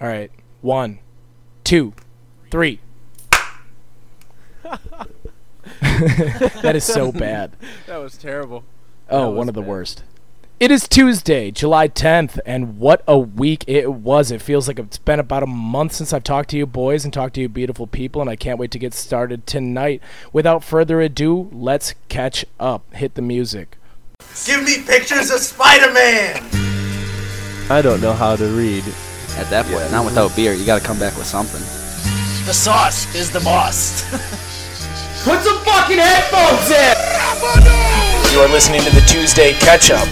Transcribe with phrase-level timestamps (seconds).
[0.00, 0.30] All right.
[0.60, 0.98] One,
[1.64, 1.92] two,
[2.50, 2.80] three.
[6.62, 7.52] that is so bad.
[7.86, 8.64] That was terrible.
[9.08, 9.68] Oh, That one was of the bad.
[9.70, 10.02] worst.
[10.58, 14.30] It is Tuesday, July 10th, and what a week it was.
[14.30, 17.12] It feels like it's been about a month since I've talked to you boys and
[17.12, 20.02] talked to you beautiful people, and I can't wait to get started tonight.
[20.32, 22.90] Without further ado, let's catch up.
[22.94, 23.76] Hit the music.
[24.46, 26.42] Give me pictures of Spider-Man!
[27.68, 28.84] I don't know how to read.
[29.36, 31.60] At that point, not without beer, you gotta come back with something.
[32.46, 34.02] The sauce is the boss.
[35.24, 38.32] Put some fucking headphones in!
[38.32, 40.08] You are listening to the Tuesday Catch Up.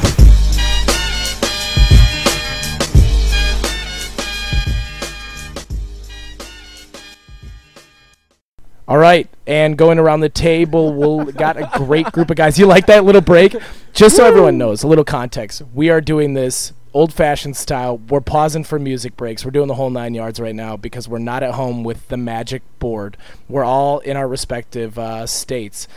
[8.86, 12.58] All right, and going around the table, we'll got a great group of guys.
[12.58, 13.56] You like that little break?
[13.94, 15.62] Just so everyone knows, a little context.
[15.72, 17.98] We are doing this old-fashioned style.
[17.98, 19.44] We're pausing for music breaks.
[19.44, 22.16] We're doing the whole nine yards right now because we're not at home with the
[22.16, 23.16] magic board.
[23.48, 25.88] We're all in our respective uh, states.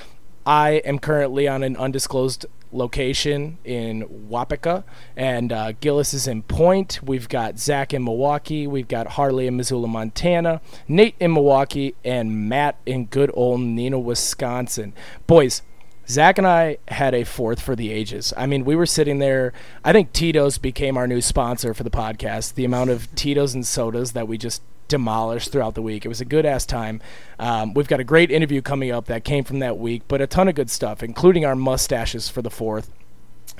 [0.45, 4.83] I am currently on an undisclosed location in Waupaca,
[5.15, 6.99] and uh, Gillis is in Point.
[7.03, 8.67] We've got Zach in Milwaukee.
[8.67, 10.61] We've got Harley in Missoula, Montana.
[10.87, 14.93] Nate in Milwaukee, and Matt in good old Neenah, Wisconsin.
[15.27, 15.61] Boys,
[16.09, 18.33] Zach and I had a fourth for the ages.
[18.37, 19.53] I mean, we were sitting there.
[19.83, 22.53] I think Tito's became our new sponsor for the podcast.
[22.53, 26.05] The amount of Tito's and sodas that we just demolished throughout the week.
[26.05, 27.01] It was a good ass time.
[27.39, 30.27] Um, we've got a great interview coming up that came from that week, but a
[30.27, 32.91] ton of good stuff, including our mustaches for the fourth.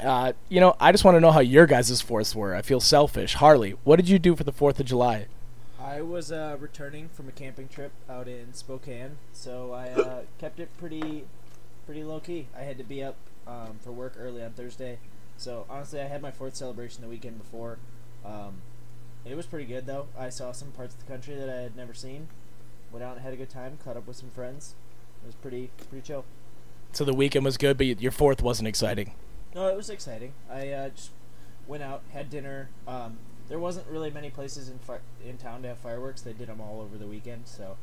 [0.01, 2.55] Uh, you know, I just want to know how your guys' fourths were.
[2.55, 3.33] I feel selfish.
[3.33, 5.25] Harley, what did you do for the Fourth of July?
[5.81, 10.59] I was uh, returning from a camping trip out in Spokane, so I uh, kept
[10.59, 11.23] it pretty,
[11.87, 12.47] pretty low key.
[12.55, 13.15] I had to be up
[13.47, 14.99] um, for work early on Thursday,
[15.37, 17.79] so honestly, I had my fourth celebration the weekend before.
[18.23, 18.61] Um,
[19.25, 20.07] it was pretty good though.
[20.19, 22.27] I saw some parts of the country that I had never seen.
[22.91, 23.79] Went out and had a good time.
[23.83, 24.75] Caught up with some friends.
[25.23, 26.23] It was pretty, pretty chill.
[26.91, 29.13] So the weekend was good, but your fourth wasn't exciting.
[29.55, 30.33] No, it was exciting.
[30.51, 31.11] I uh, just
[31.67, 32.69] went out, had dinner.
[32.87, 33.17] Um,
[33.49, 36.21] there wasn't really many places in fi- in town to have fireworks.
[36.21, 37.77] They did them all over the weekend, so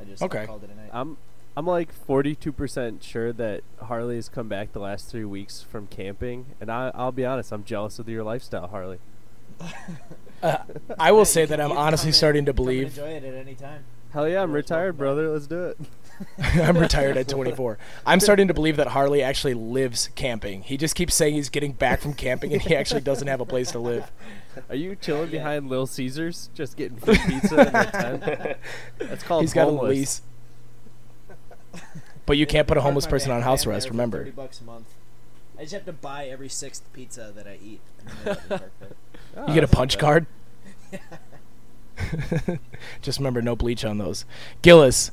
[0.00, 0.46] I just Okay.
[0.46, 0.90] called it a night.
[0.92, 1.16] I'm
[1.56, 6.46] I'm like 42% sure that Harley has come back the last three weeks from camping,
[6.60, 8.98] and I, I'll be honest, I'm jealous of your lifestyle, Harley.
[10.42, 10.56] Uh,
[10.98, 12.88] I will Yeah, say that I'm honestly in- starting to believe.
[12.98, 13.84] Enjoy it at any time.
[14.12, 15.28] Hell yeah, I'm retired, brother.
[15.28, 15.78] Let's do it.
[16.60, 17.78] I'm retired at 24.
[18.04, 20.62] I'm starting to believe that Harley actually lives camping.
[20.64, 23.46] He just keeps saying he's getting back from camping, and he actually doesn't have a
[23.46, 24.10] place to live.
[24.68, 25.38] Are you chilling Yeah.
[25.38, 28.56] behind Little Caesars, just getting free pizza in a tent?
[28.98, 30.22] That's called He's got a lease.
[32.24, 33.88] But you can't put a homeless person on house arrest.
[33.88, 34.18] Remember.
[34.18, 34.86] Thirty bucks a month.
[35.58, 37.80] I just have to buy every sixth pizza that I eat.
[37.98, 38.88] and then they let me park there.
[39.36, 40.26] Oh, You get a oh, punch card.
[43.02, 44.24] Just remember, no bleach on those.
[44.62, 45.10] Gillis,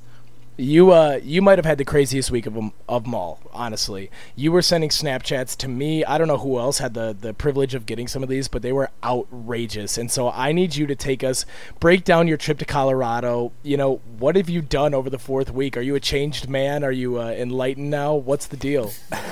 [0.59, 3.40] you uh, you might have had the craziest week of 'em- of them all.
[3.53, 6.03] Honestly, you were sending Snapchats to me.
[6.03, 8.62] I don't know who else had the the privilege of getting some of these, but
[8.62, 9.97] they were outrageous.
[9.97, 11.46] And so I need you to take us
[11.80, 13.52] break down your trip to Colorado.
[13.64, 15.78] You know, what have you done over the fourth week?
[15.78, 16.84] Are you a changed man?
[16.84, 18.14] Are you uh, enlightened now?
[18.16, 18.91] What's the deal?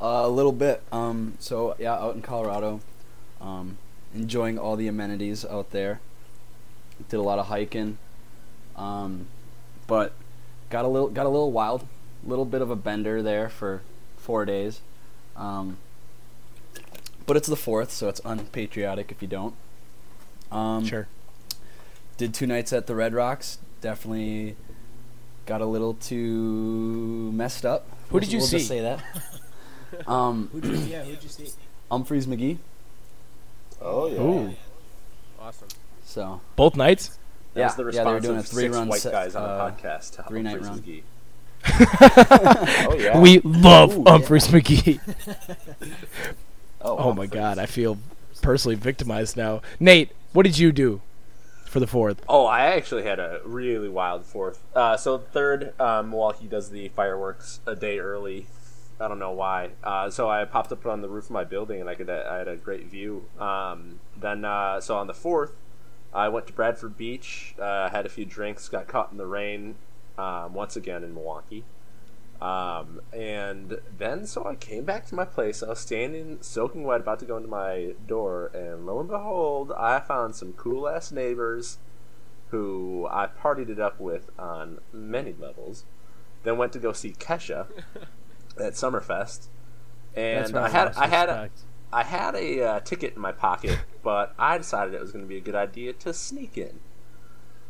[0.00, 0.80] Uh, a little bit.
[0.92, 2.80] Um, so yeah, out in Colorado,
[3.40, 3.78] um,
[4.14, 5.98] enjoying all the amenities out there.
[7.08, 7.98] Did a lot of hiking,
[8.76, 9.26] um,
[9.88, 10.12] but
[10.70, 11.86] got a little got a little wild,
[12.24, 13.82] little bit of a bender there for
[14.16, 14.80] four days.
[15.36, 15.78] Um,
[17.26, 19.54] but it's the fourth, so it's unpatriotic if you don't.
[20.50, 21.06] Um, Sure.
[22.16, 23.58] Did two nights at the Red Rocks.
[23.80, 24.56] Definitely
[25.46, 27.86] got a little too messed up.
[28.10, 28.56] Who did you We'll see?
[28.58, 29.02] Just say that.
[30.08, 31.48] um, Who'd you, yeah, who'd you see?
[31.90, 32.58] Umphrey's McGee.
[33.80, 34.20] Oh yeah.
[34.20, 34.54] Ooh,
[35.40, 35.68] Awesome.
[36.04, 37.18] So both nights.
[37.58, 39.12] That yeah, was the yeah, response they were doing a three six run white set,
[39.12, 40.16] guys on uh, a podcast.
[40.16, 40.78] to three night Umphrey's run.
[40.80, 41.02] McGee.
[42.90, 43.18] Oh yeah.
[43.20, 45.00] We love Ooh, Umphrey's McGee.
[46.82, 47.98] oh, Oh my god, I feel
[48.42, 49.60] personally victimized now.
[49.80, 51.00] Nate, what did you do
[51.66, 52.22] for the fourth?
[52.28, 54.60] Oh, I actually had a really wild fourth.
[54.74, 58.46] Uh, so third, um, Milwaukee does the fireworks a day early.
[59.00, 59.70] I don't know why.
[59.82, 62.38] Uh, so I popped up on the roof of my building, and I could I
[62.38, 63.24] had a great view.
[63.38, 65.52] Um, then uh, so on the fourth,
[66.12, 69.76] I went to Bradford Beach, uh, had a few drinks, got caught in the rain
[70.16, 71.64] um, once again in Milwaukee.
[72.40, 75.62] Um, and then so I came back to my place.
[75.62, 79.72] I was standing soaking wet, about to go into my door, and lo and behold,
[79.76, 81.78] I found some cool ass neighbors
[82.50, 85.84] who I partied it up with on many levels.
[86.44, 87.66] Then went to go see Kesha
[88.58, 89.48] at Summerfest,
[90.14, 91.60] That's and when I had I had respect.
[91.92, 95.28] I had a uh, ticket in my pocket, but I decided it was going to
[95.28, 96.80] be a good idea to sneak in.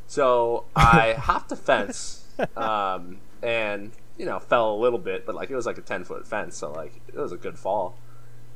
[0.07, 2.25] So I hopped a fence,
[2.57, 6.05] um, and you know fell a little bit, but like it was like a ten
[6.05, 7.97] foot fence, so like it was a good fall.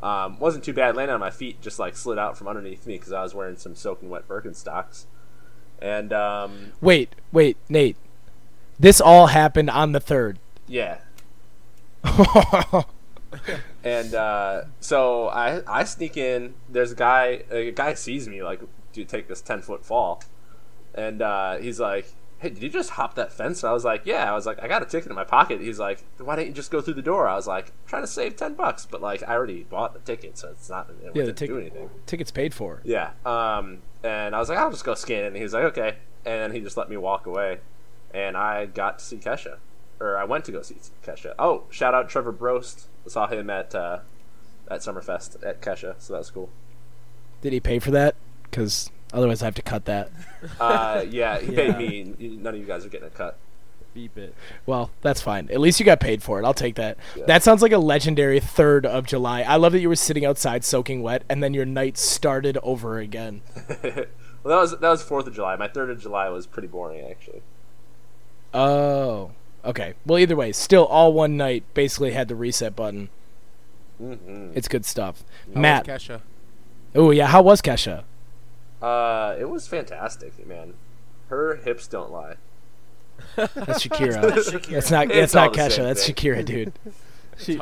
[0.02, 0.96] Um, wasn't too bad.
[0.96, 3.56] Landed on my feet, just like slid out from underneath me because I was wearing
[3.56, 5.04] some soaking wet Birkenstocks.
[5.80, 7.96] And um, Wait, wait, Nate.
[8.80, 10.40] This all happened on the third.
[10.66, 10.98] yeah,
[13.84, 16.54] and uh, so I I sneak in.
[16.68, 17.44] There's a guy.
[17.50, 18.60] A guy sees me like
[18.92, 20.22] do take this ten foot fall,
[20.94, 24.02] and uh, he's like, "Hey, did you just hop that fence?" And I was like,
[24.04, 26.48] "Yeah." I was like, "I got a ticket in my pocket." He's like, "Why didn't
[26.48, 29.00] you just go through the door?" I was like, "Trying to save ten bucks," but
[29.00, 30.90] like I already bought the ticket, so it's not.
[30.90, 31.90] It Yeah, the didn't ticket- do anything.
[32.06, 32.80] Tickets paid for.
[32.84, 33.10] Yeah.
[33.24, 35.26] Um, and I was like, I'll just go scan it.
[35.28, 35.96] And he was like, okay.
[36.24, 37.60] And then he just let me walk away.
[38.12, 39.58] And I got to see Kesha.
[40.02, 40.76] Or I went to go see
[41.06, 41.34] Kesha.
[41.38, 42.86] Oh, shout out Trevor Brost.
[43.06, 44.00] I saw him at uh,
[44.68, 46.48] at Summerfest at Kesha, so that was cool.
[47.40, 48.16] Did he pay for that?
[48.42, 50.10] Because otherwise I have to cut that.
[50.58, 51.72] Uh, yeah, he Yeah.
[51.72, 51.78] paid
[52.18, 52.36] me.
[52.36, 53.38] None of you guys are getting a cut.
[53.94, 54.34] Beep it.
[54.66, 55.48] Well, that's fine.
[55.52, 56.44] At least you got paid for it.
[56.46, 56.96] I'll take that.
[57.14, 57.26] Yeah.
[57.26, 59.42] That sounds like a legendary third of July.
[59.42, 62.98] I love that you were sitting outside soaking wet, and then your night started over
[62.98, 63.42] again.
[63.56, 65.54] well, that was that was Fourth of July.
[65.56, 67.42] My Third of July was pretty boring, actually.
[68.54, 69.30] Oh,
[69.64, 69.94] okay.
[70.06, 71.64] Well, either way, still all one night.
[71.74, 73.08] Basically, had the reset button.
[73.98, 75.24] hmm It's good stuff.
[75.54, 75.86] How Matt.
[75.86, 76.20] Kesha.
[76.94, 78.04] Oh yeah, how was Kesha?
[78.80, 80.74] Uh, it was fantastic, man.
[81.28, 82.36] Her hips don't lie.
[83.36, 83.54] That's
[83.86, 84.20] Shakira.
[84.22, 84.66] Shakira.
[84.68, 85.06] That's not.
[85.10, 85.78] It's That's not Kesha.
[85.84, 86.14] That's thing.
[86.14, 86.72] Shakira, dude.
[87.38, 87.58] She,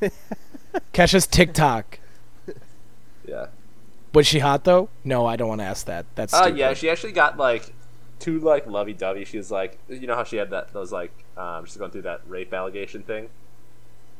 [0.92, 2.00] Kesha's TikTok.
[3.26, 3.46] Yeah.
[4.12, 4.88] Was she hot though?
[5.04, 6.04] No, I don't want to ask that.
[6.16, 7.72] That's Uh, yeah, she actually got like
[8.18, 9.24] too like lovey dovey.
[9.24, 12.02] She was like, you know how she had that those like um, she's going through
[12.02, 13.28] that rape allegation thing.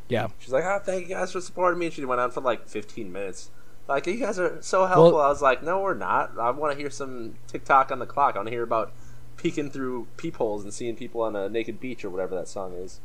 [0.08, 0.28] yeah.
[0.38, 1.86] She's like, oh, thank you guys for supporting me.
[1.86, 3.50] And she went on for like 15 minutes.
[3.86, 5.20] Like, you guys are so helpful.
[5.20, 6.38] I was like, no, we're not.
[6.38, 8.34] I want to hear some TikTok on the clock.
[8.34, 8.92] I want to hear about
[9.36, 13.00] peeking through peepholes and seeing people on a naked beach or whatever that song is.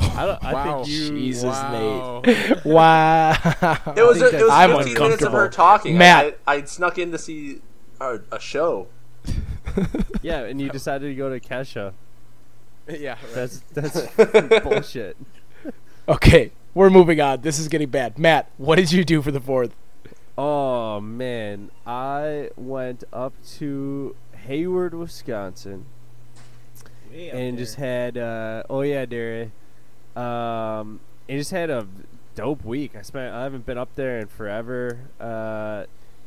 [0.00, 0.76] I, don't, I Wow.
[0.84, 1.08] think you.
[1.10, 2.22] Jesus, wow.
[2.24, 2.64] Nate.
[2.64, 3.30] Wow.
[3.94, 5.98] It was, think it was 15 minutes of her talking.
[5.98, 6.38] Matt.
[6.46, 7.60] I, I, I snuck in to see
[8.00, 8.88] a, a show.
[10.22, 11.92] Yeah, and you decided to go to Kesha.
[12.88, 13.12] yeah.
[13.12, 13.34] Right.
[13.34, 14.06] That's that's
[14.62, 15.16] bullshit.
[16.08, 17.40] Okay, we're moving on.
[17.40, 18.18] This is getting bad.
[18.18, 19.74] Matt, what did you do for the fourth?
[20.36, 24.16] Oh man, I went up to
[24.46, 25.86] Hayward, Wisconsin,
[27.10, 27.64] Way up and there.
[27.64, 29.52] just had uh, oh yeah, Derry,
[30.16, 31.86] um, and just had a
[32.34, 32.96] dope week.
[32.96, 35.00] I spent I haven't been up there in forever.
[35.20, 35.84] Uh,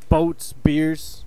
[0.07, 1.24] boats, beers,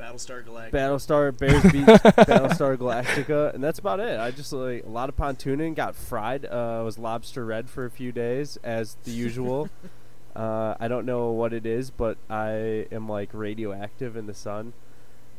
[0.00, 0.70] Battlestar Galactica.
[0.70, 4.18] Battlestar Bears Beach, Battlestar Galactica, and that's about it.
[4.18, 6.44] I just like a lot of pontooning, got fried.
[6.46, 9.68] Uh, was lobster red for a few days, as the usual.
[10.36, 14.72] uh, I don't know what it is, but I am like radioactive in the sun.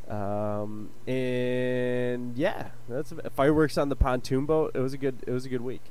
[0.07, 4.71] Um, and yeah, that's fireworks on the pontoon boat.
[4.73, 5.23] It was a good.
[5.25, 5.81] It was a good week.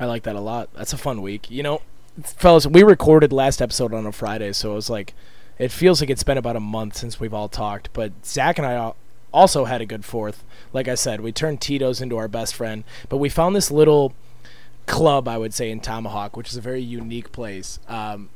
[0.00, 0.70] I like that a lot.
[0.74, 1.50] That's a fun week.
[1.50, 1.82] You know,
[2.22, 5.14] fellas, we recorded last episode on a Friday, so it was like,
[5.58, 7.90] it feels like it's been about a month since we've all talked.
[7.92, 8.92] But Zach and I
[9.32, 10.44] also had a good fourth.
[10.72, 14.14] Like I said, we turned Tito's into our best friend, but we found this little
[14.86, 17.78] club, I would say, in Tomahawk, which is a very unique place.
[17.88, 18.30] Um,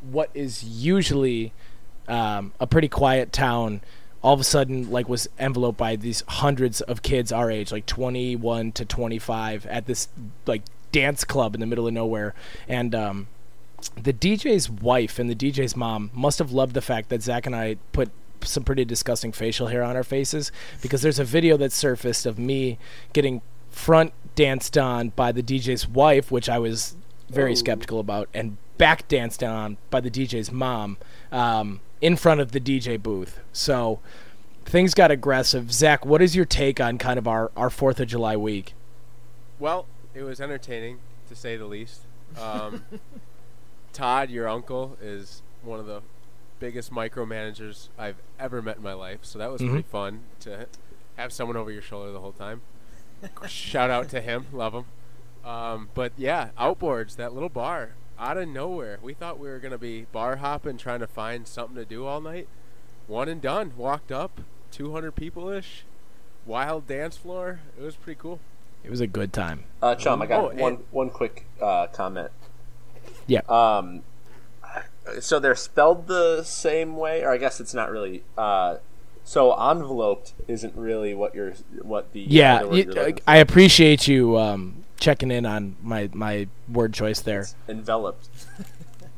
[0.00, 1.52] what is usually
[2.06, 3.80] um, a pretty quiet town
[4.22, 7.86] all of a sudden like was enveloped by these hundreds of kids our age like
[7.86, 10.08] 21 to 25 at this
[10.46, 12.34] like dance club in the middle of nowhere
[12.66, 13.28] and um,
[14.00, 17.54] the DJ's wife and the DJ's mom must have loved the fact that Zach and
[17.54, 18.10] I put
[18.42, 22.38] some pretty disgusting facial hair on our faces because there's a video that surfaced of
[22.38, 22.78] me
[23.12, 26.96] getting front danced on by the DJ's wife, which I was
[27.28, 27.54] very Oh.
[27.56, 30.96] skeptical about, and back danced on by the DJ's mom
[31.32, 33.40] um, in front of the DJ booth.
[33.52, 33.98] So
[34.64, 35.72] things got aggressive.
[35.72, 38.74] Zach, what is your take on kind of our our Fourth of July week?
[39.58, 42.02] Well, it was entertaining to say the least.
[42.40, 42.84] Um,
[43.92, 46.02] Todd, your uncle, is one of the
[46.60, 49.70] biggest micromanagers I've ever met in my life, so that was Mhm.
[49.70, 50.66] pretty fun to
[51.16, 52.62] have someone over your shoulder the whole time.
[53.46, 54.84] Shout out to him, love him.
[55.44, 58.98] Um, but yeah, outboards, that little bar, out of nowhere.
[59.02, 62.20] We thought we were gonna be bar hopping, trying to find something to do all
[62.20, 62.48] night.
[63.06, 63.72] One and done.
[63.76, 64.40] Walked up,
[64.70, 65.84] 200 people ish,
[66.44, 67.60] wild dance floor.
[67.78, 68.40] It was pretty cool.
[68.84, 69.64] It was a good time.
[69.82, 72.30] Uh, Chum, I got Oh, and- one one quick uh, comment.
[73.28, 73.42] Yeah.
[73.48, 74.02] Um,
[75.20, 78.24] so they're spelled the same way, or I guess it's not really.
[78.36, 78.78] Uh,
[79.24, 84.36] so enveloped isn't really what you're what the Yeah, word you- you're I appreciate you
[84.38, 87.46] um, checking in on my my word choice there.
[87.68, 88.28] Enveloped.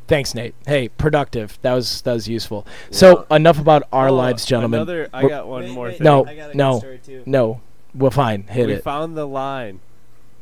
[0.09, 0.55] Thanks, Nate.
[0.67, 1.59] Hey, productive.
[1.63, 2.67] That was that was useful.
[2.91, 4.81] So enough about our Oh, lives, gentlemen.
[4.81, 6.05] Another, I We're- got one Wait, more wait, thing.
[6.05, 6.73] No, I got a no.
[6.75, 7.23] good story too.
[7.27, 7.61] No,
[7.95, 8.43] well, fine.
[8.45, 8.77] Hit we it.
[8.77, 9.79] We found the line.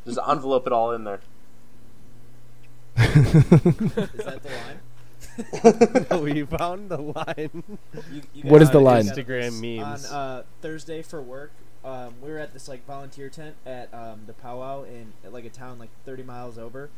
[0.06, 1.20] Just envelope it all in there.
[3.14, 4.50] Is that the
[6.10, 6.22] line?
[6.22, 7.62] we found the line.
[8.10, 9.06] You, you What guys is the line?
[9.06, 9.52] this Instagram
[9.82, 10.10] On memes.
[10.10, 11.52] uh, Thursday for work,
[11.84, 15.50] um, we were at this like volunteer tent at um, the powwow in like a
[15.50, 16.90] town like 30 miles over,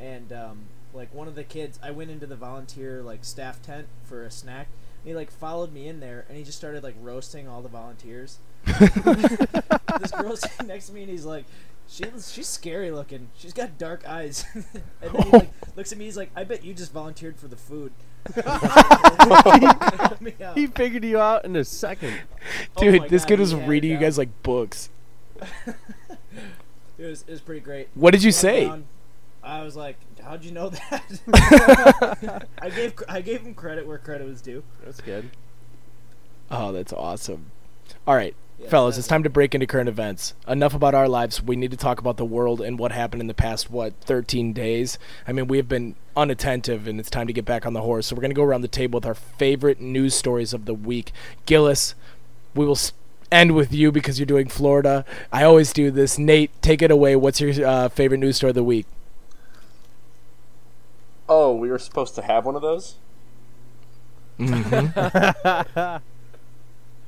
[0.00, 0.58] and um,
[0.94, 4.30] like one of the kids, I went into the volunteer like staff tent for a
[4.30, 4.68] snack.
[5.02, 7.68] And he like followed me in there, and he just started like roasting all the
[7.68, 8.38] volunteers.
[8.64, 11.44] this girl sitting next to me, and he's like,
[11.88, 13.28] "She she's scary looking.
[13.36, 14.64] She's got dark eyes." and
[15.00, 15.36] then he oh.
[15.38, 16.04] like looks at me.
[16.04, 17.92] He's like, "I bet you just volunteered for the food."
[18.34, 20.56] Called me out.
[20.56, 22.14] he figured you out in a second.
[22.76, 24.90] Oh Dude, my this God, kid was reading you guys like books.
[26.98, 27.88] It was it was pretty great.
[27.94, 28.64] What did you Went say?
[28.64, 28.84] down,
[29.42, 34.26] I was like, "How'd you know that?" I gave I gave him credit where credit
[34.26, 34.64] was due.
[34.84, 35.30] That's good.
[36.50, 37.52] Oh, that's awesome.
[38.04, 40.34] All right, Yeah, fellas, that's it's time to break into current events.
[40.46, 41.42] Enough about our lives.
[41.42, 44.52] We need to talk about the world and what happened in the past what 13
[44.52, 44.98] days.
[45.26, 48.06] I mean, we have been unattentive, and it's time to get back on the horse.
[48.06, 51.12] So we're gonna go around the table with our favorite news stories of the week.
[51.46, 51.94] Gillis,
[52.54, 52.78] we will.
[53.30, 55.04] End with you because you're doing Florida.
[55.30, 56.18] I always do this.
[56.18, 57.14] Nate, take it away.
[57.14, 58.86] What's your uh, favorite news story of the week?
[61.28, 62.94] Oh, we were supposed to have one of those.
[64.38, 66.00] Mhm.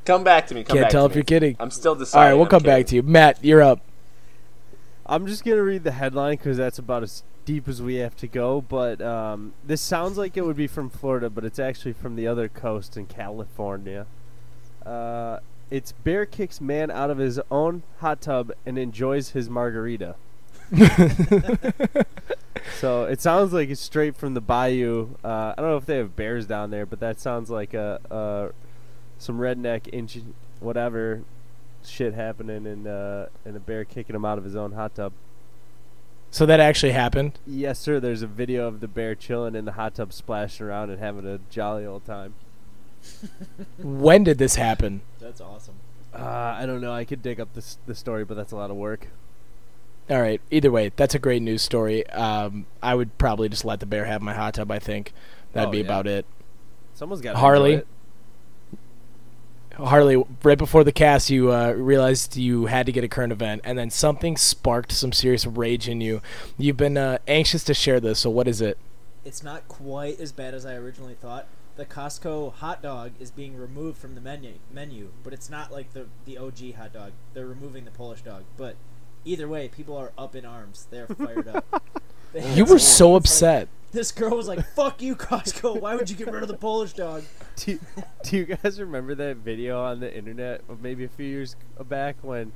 [0.04, 0.64] Come back to me.
[0.64, 1.19] Come Can't back tell to if me.
[1.19, 1.57] you're kidding.
[1.61, 2.28] I'm still All deciding.
[2.30, 3.02] right, we'll I'm come back to you.
[3.02, 3.80] Matt, you're up.
[5.07, 8.26] I'm just gonna read the headline because that's about as deep as we have to
[8.28, 8.61] go.
[8.61, 12.26] But um, this sounds like it would be from Florida, but it's actually from the
[12.26, 14.07] other coast in California.
[14.87, 15.40] Uh,
[15.71, 20.14] it's bear kicks man out of his own hot tub and enjoys his margarita.
[22.78, 25.11] So it sounds like it's straight from the bayou.
[25.25, 28.00] Uh, I don't know if they have bears down there, but that sounds like a,
[28.11, 28.52] uh
[29.21, 30.19] some redneck inch
[30.59, 31.23] whatever
[31.85, 35.12] shit happening and uh, and a bear kicking him out of his own hot tub.
[36.33, 37.39] So that actually happened.
[37.47, 37.99] Yes, sir.
[38.00, 41.27] There's a video of the bear chilling in the hot tub, splashing around and having
[41.27, 42.35] a jolly old time.
[43.79, 45.00] When did this happen?
[45.21, 45.75] That's awesome.
[46.15, 46.19] Uh,
[46.59, 46.93] I don't know.
[46.93, 49.09] I could dig up this the story, but that's a lot of work.
[50.09, 50.41] All right.
[50.50, 52.07] Either way, that's a great news story.
[52.11, 54.71] Um, I would probably just let the bear have my hot tub.
[54.71, 55.12] I think
[55.53, 55.85] that'd Oh, be yeah.
[55.85, 56.27] about it.
[56.95, 57.83] Someone's got Harley?
[59.87, 63.61] Harley, right before the cast, you uh, realized you had to get a current event,
[63.65, 66.21] and then something sparked some serious rage in you.
[66.59, 68.21] You've been uh, anxious to share this.
[68.21, 68.79] So what is it?
[69.25, 71.47] It's not quite as bad as I originally thought.
[71.77, 75.93] The Costco hot dog is being removed from the menu, menu, but it's not like
[75.93, 77.13] the the OG hot dog.
[77.33, 78.45] They're removing the Polish dog.
[78.57, 78.77] But
[79.25, 80.87] either way, people are up in arms.
[80.91, 81.83] They're fired up.
[82.55, 83.69] You were so like- upset.
[83.93, 85.81] This girl was like, "Fuck you, Costco!
[85.81, 87.25] Why would you get rid of the Polish dog?"
[87.57, 87.81] Do you,
[88.23, 91.57] do you guys remember that video on the internet of maybe a few years
[91.89, 92.53] back when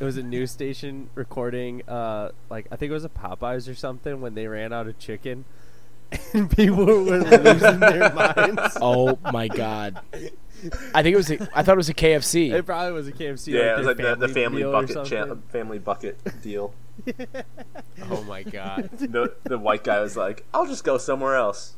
[0.00, 3.74] it was a news station recording, uh, like I think it was a Popeyes or
[3.74, 5.44] something when they ran out of chicken,
[6.32, 8.76] and people were losing their minds.
[8.82, 10.00] Oh my god!
[10.94, 11.30] I think it was.
[11.30, 12.52] A, I thought it was a KFC.
[12.52, 13.52] It probably was a KFC.
[13.52, 16.74] Yeah, it was their like the, the family bucket cha- family bucket deal.
[18.10, 18.90] Oh my god.
[18.98, 21.74] the the white guy was like, "I'll just go somewhere else."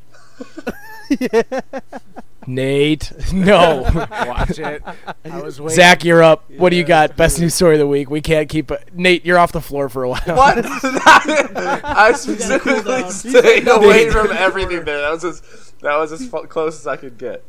[2.47, 3.81] Nate, no.
[4.27, 4.83] Watch it.
[5.23, 5.75] I was waiting.
[5.75, 6.49] Zach, you're up.
[6.57, 7.15] What do you got?
[7.15, 8.09] Best news story of the week.
[8.09, 8.71] We can't keep.
[8.71, 10.21] Uh, Nate, you're off the floor for a while.
[10.25, 10.63] What?
[10.65, 13.11] I specifically down.
[13.11, 15.01] stayed away from everything there.
[15.01, 17.43] That was as that was as fu- close as I could get.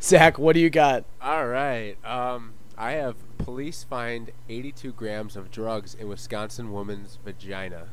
[0.00, 1.04] Zach, what do you got?
[1.20, 1.96] All right.
[2.04, 7.88] Um, I have police find 82 grams of drugs in Wisconsin woman's vagina.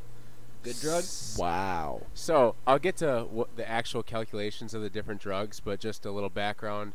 [0.63, 1.35] Good drugs.
[1.39, 2.01] Wow.
[2.13, 6.11] So I'll get to what the actual calculations of the different drugs, but just a
[6.11, 6.93] little background.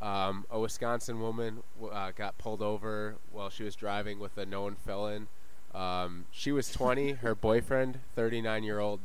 [0.00, 4.76] Um, a Wisconsin woman uh, got pulled over while she was driving with a known
[4.76, 5.28] felon.
[5.74, 7.12] Um, she was 20.
[7.14, 9.00] Her boyfriend, 39-year-old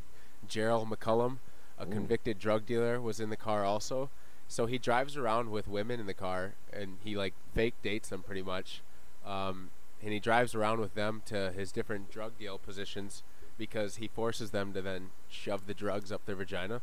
[0.46, 1.38] Gerald McCullum,
[1.78, 4.10] a convicted drug dealer, was in the car also.
[4.48, 8.22] So he drives around with women in the car, and he like fake dates them
[8.22, 8.82] pretty much.
[9.24, 9.70] Um,
[10.02, 13.22] and he drives around with them to his different drug deal positions
[13.56, 16.80] because he forces them to then shove the drugs up their vagina.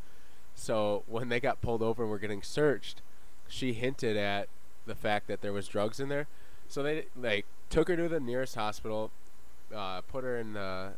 [0.55, 3.01] So when they got pulled over and were getting searched,
[3.47, 4.47] she hinted at
[4.85, 6.27] the fact that there was drugs in there.
[6.67, 9.11] So they like took her to the nearest hospital,
[9.75, 10.93] uh, put her in the,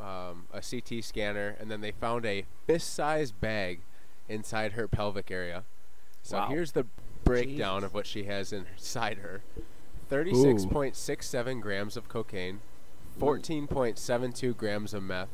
[0.00, 3.80] um, a CT scanner, and then they found a fist-sized bag
[4.28, 5.64] inside her pelvic area.
[6.28, 6.48] So Wow.
[6.48, 6.84] here's the
[7.24, 9.40] breakdown of what she has inside her:
[10.10, 12.60] 36.67 grams of cocaine,
[13.18, 15.30] 14.72 grams of meth,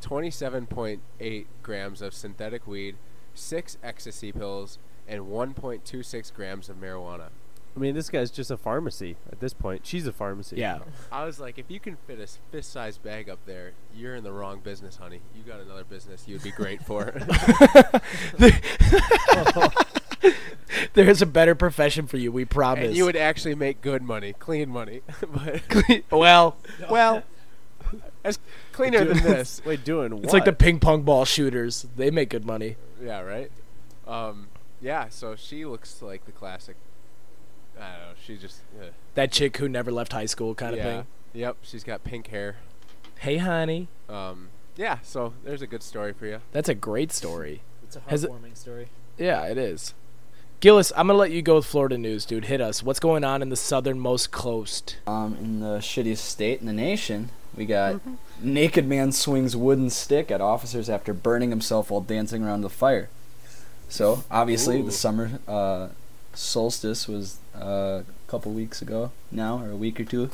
[0.00, 2.96] 27.8 grams of synthetic weed,
[3.34, 7.28] six ecstasy pills, and 1.26 grams of marijuana.
[7.76, 9.84] I mean, this guy's just a pharmacy at this point.
[9.84, 10.56] She's a pharmacy.
[10.56, 10.78] Yeah.
[11.12, 14.32] I was like, if you can fit a fist-sized bag up there, you're in the
[14.32, 15.20] wrong business, honey.
[15.36, 17.12] You got another business you would be great for.
[20.94, 22.88] There's a better profession for you, we promise.
[22.88, 26.56] and you would actually make good money, clean money, but well,
[26.90, 27.22] well,
[28.24, 28.38] as
[28.72, 29.62] cleaner than this.
[29.64, 30.24] Wait, doing what?
[30.24, 31.86] it's like the ping pong ball shooters.
[31.96, 32.76] They make good money.
[33.02, 33.50] Yeah, right.
[34.06, 34.48] Um,
[34.80, 35.08] yeah.
[35.08, 36.76] So she looks like the classic.
[37.80, 38.14] I don't know.
[38.24, 38.60] She just.
[38.80, 40.82] Uh, That chick who never left high school kind yeah.
[40.82, 41.06] of thing.
[41.34, 41.56] Yep.
[41.62, 42.56] She's got pink hair.
[43.20, 43.88] Hey, honey.
[44.08, 44.98] Um, yeah.
[45.02, 46.40] So there's a good story for you.
[46.52, 47.62] That's a great story.
[47.84, 48.88] It's a Has it- heartwarming story.
[49.16, 49.94] Yeah, it is.
[50.60, 52.46] Gillis, I'm gonna let you go with Florida news, dude.
[52.46, 52.82] Hit us.
[52.82, 54.96] What's going on in the southernmost coast?
[55.06, 58.00] Um, in the shittiest state in the nation, we got
[58.42, 63.08] naked man swings wooden stick at officers after burning himself while dancing around the fire.
[63.88, 64.86] So obviously, Ooh.
[64.86, 65.90] the summer uh,
[66.34, 70.28] solstice was uh, a couple weeks ago now, or a week or two.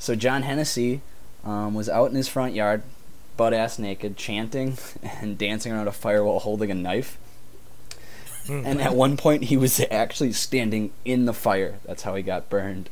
[0.00, 1.00] So John Hennessy
[1.44, 2.82] um, was out in his front yard,
[3.36, 4.78] butt ass naked, chanting
[5.20, 7.18] and dancing around a fire while holding a knife.
[8.50, 11.78] And at one point, he was actually standing in the fire.
[11.84, 12.90] That's how he got burned.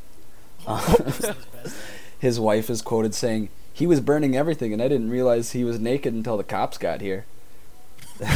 [2.18, 5.78] His wife is quoted saying, "He was burning everything, and I didn't realize he was
[5.78, 7.26] naked until the cops got here."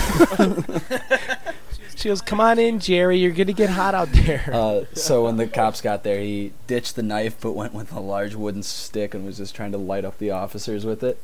[1.94, 3.18] She goes, "Come on in, Jerry.
[3.18, 6.96] You're gonna get hot out there." Uh, so when the cops got there, he ditched
[6.96, 10.04] the knife, but went with a large wooden stick and was just trying to light
[10.04, 11.18] up the officers with it.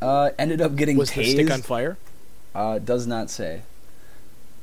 [0.00, 1.14] Uh, ended up getting Was tased.
[1.14, 1.96] the stick on fire?
[2.54, 3.62] Uh, does not say.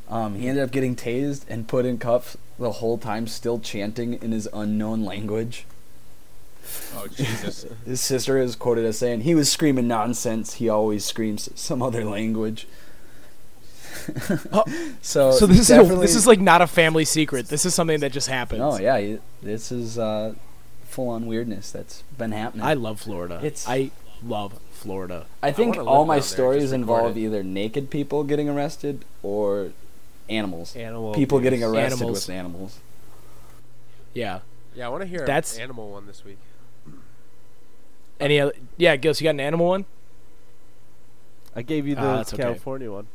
[0.09, 4.13] Um, he ended up getting tased and put in cuffs the whole time, still chanting
[4.21, 5.65] in his unknown language.
[6.95, 7.65] Oh Jesus.
[7.85, 10.55] His sister is quoted as saying, "He was screaming nonsense.
[10.55, 12.67] He always screams some other language."
[15.01, 17.47] so, So this is a, this is like not a family secret.
[17.47, 18.61] This is something that just happens.
[18.61, 20.33] Oh yeah, this is uh,
[20.85, 22.65] full-on weirdness that's been happening.
[22.65, 23.35] I love Florida.
[23.37, 23.91] It's- I
[24.23, 25.25] love Florida.
[25.41, 29.71] I think wanna all my stories involve either naked people getting arrested or
[30.29, 30.75] animals.
[30.75, 31.13] animal.
[31.13, 31.45] people abuse.
[31.51, 32.27] getting arrested Animals.
[32.27, 32.79] with animals.
[34.13, 34.39] Yeah.
[34.75, 36.37] Yeah, I want to hear That's- an animal one this week.
[38.19, 38.53] Any other?
[38.77, 39.85] Yeah, Gills, you got an animal one?
[41.55, 42.43] I gave you the Ah, that's okay.
[42.43, 43.07] California one.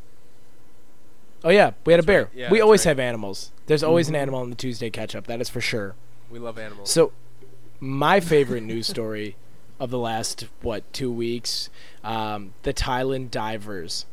[1.43, 2.25] Oh yeah, we had a bear.
[2.25, 2.31] right.
[2.35, 2.91] Yeah, we always right.
[2.91, 3.51] have animals.
[3.67, 4.11] There's always Mhm.
[4.11, 5.27] an animal in the Tuesday catch up.
[5.27, 5.95] That is for sure.
[6.31, 6.91] We love animals.
[6.91, 7.13] So,
[7.81, 9.37] my favorite news story
[9.79, 11.71] of the last what two weeks,
[12.05, 14.05] um, the Thailand divers.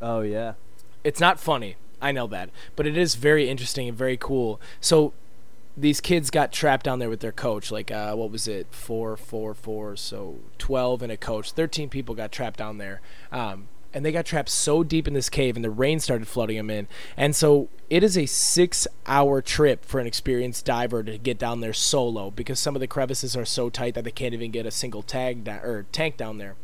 [0.00, 0.54] Oh yeah.
[1.02, 1.76] It's not funny.
[2.08, 4.60] I know that, but it is very interesting and very cool.
[4.80, 5.12] So,
[5.76, 7.72] these kids got trapped down there with their coach.
[7.72, 8.68] Like, uh, what was it?
[8.70, 9.96] Four, four, four.
[9.96, 11.50] So twelve and a coach.
[11.50, 13.00] Thirteen people got trapped down there.
[13.32, 16.56] Um, and they got trapped so deep in this cave, and the rain started flooding
[16.56, 16.88] them in.
[17.16, 21.72] And so it is a six-hour trip for an experienced diver to get down there
[21.72, 24.72] solo because some of the crevices are so tight that they can't even get a
[24.72, 26.56] single tag down, or tank down there.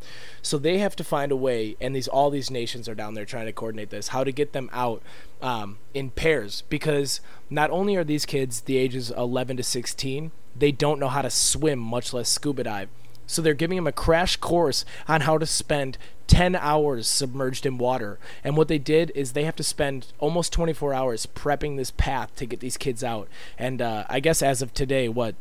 [0.42, 3.24] So they have to find a way, and these all these nations are down there
[3.24, 5.00] trying to coordinate this, how to get them out
[5.42, 10.72] um, in pairs because not only are these kids the ages 11 to 16, they
[10.72, 12.88] don't know how to swim, much less scuba dive.
[13.26, 17.78] So they're giving them a crash course on how to spend 10 hours submerged in
[17.78, 18.18] water.
[18.42, 22.34] And what they did is they have to spend almost 24 hours prepping this path
[22.36, 23.28] to get these kids out.
[23.56, 25.36] And uh, I guess as of today, what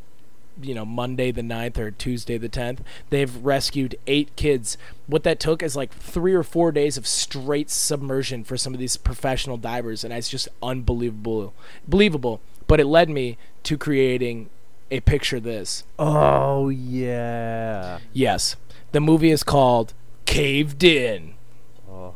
[0.61, 4.77] you know Monday the 9th or Tuesday the 10th they've rescued 8 kids.
[5.07, 8.79] What that took is like 3 or 4 days of straight submersion for some of
[8.79, 11.53] these professional divers and it's just unbelievable
[11.87, 12.41] believable.
[12.67, 14.49] But it led me to creating
[14.91, 15.83] a picture this.
[15.97, 17.99] Oh yeah.
[18.13, 18.55] yes.
[18.91, 19.93] The movie is called
[20.25, 21.35] Caved In.
[21.89, 22.13] Oh.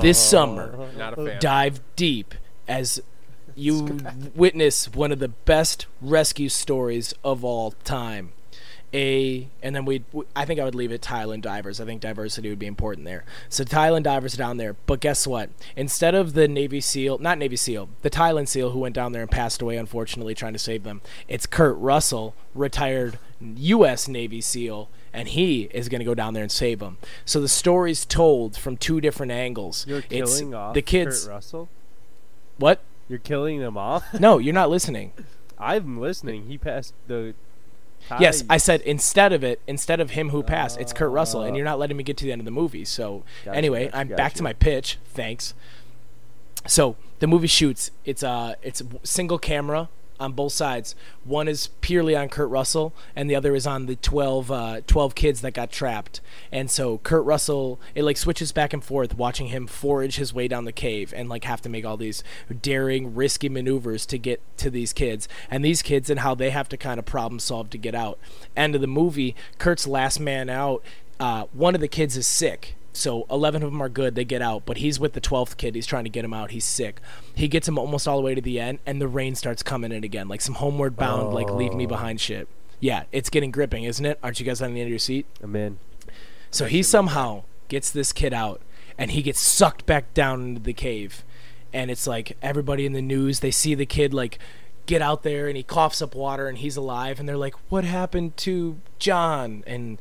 [0.00, 1.40] This summer Not a fan.
[1.40, 2.34] dive deep
[2.68, 3.00] as
[3.54, 3.98] you
[4.34, 8.32] witness one of the best rescue stories of all time.
[8.94, 10.04] A and then we
[10.36, 11.80] I think I would leave it Thailand divers.
[11.80, 13.24] I think diversity would be important there.
[13.48, 15.48] So Thailand divers down there, but guess what?
[15.76, 19.22] Instead of the Navy SEAL, not Navy SEAL, the Thailand SEAL who went down there
[19.22, 21.00] and passed away unfortunately trying to save them.
[21.26, 24.08] It's Kurt Russell, retired U.S.
[24.08, 26.98] Navy SEAL, and he is going to go down there and save them.
[27.24, 29.86] So the story's told from two different angles.
[29.86, 31.24] You're it's killing off the kids.
[31.24, 31.68] Kurt Russell.
[32.58, 32.80] What?
[33.08, 34.18] You're killing them off.
[34.18, 35.12] No, you're not listening.
[35.58, 36.46] I'm listening.
[36.46, 37.34] He passed the.
[38.18, 41.56] Yes, I said instead of it, instead of him who passed, it's Kurt Russell, and
[41.56, 42.84] you're not letting me get to the end of the movie.
[42.84, 44.98] So Gotcha, anyway, gotcha, I'm back to my pitch.
[45.06, 45.54] Thanks.
[46.66, 47.92] So the movie shoots.
[48.04, 49.88] It's uh, it's a single camera
[50.22, 50.94] on both sides.
[51.24, 55.14] One is purely on Kurt Russell, and the other is on the 12, uh, 12
[55.14, 56.20] kids that got trapped.
[56.50, 60.48] And so Kurt Russell, it like switches back and forth, watching him forage his way
[60.48, 62.22] down the cave and like have to make all these
[62.60, 66.68] daring, risky maneuvers to get to these kids, and these kids and how they have
[66.68, 68.18] to kind of problem solve to get out.
[68.56, 70.82] End of the movie, Kurt's last man out.
[71.18, 74.42] Uh, one of the kids is sick so 11 of them are good they get
[74.42, 77.00] out but he's with the 12th kid he's trying to get him out he's sick.
[77.34, 79.92] He gets him almost all the way to the end and the rain starts coming
[79.92, 81.88] in again like some homeward bound like leave me oh.
[81.88, 82.48] behind shit.
[82.80, 84.18] Yeah it's getting gripping isn't it?
[84.22, 85.26] Aren't you guys on the end of your seat?
[85.42, 85.78] I'm in.
[86.50, 88.60] so he somehow gets this kid out
[88.98, 91.24] and he gets sucked back down into the cave.
[91.72, 94.38] And it's like everybody in the news they see the kid like
[94.84, 97.84] get out there and he coughs up water and he's alive and they're like what
[97.84, 99.64] happened to john?
[99.66, 99.98] And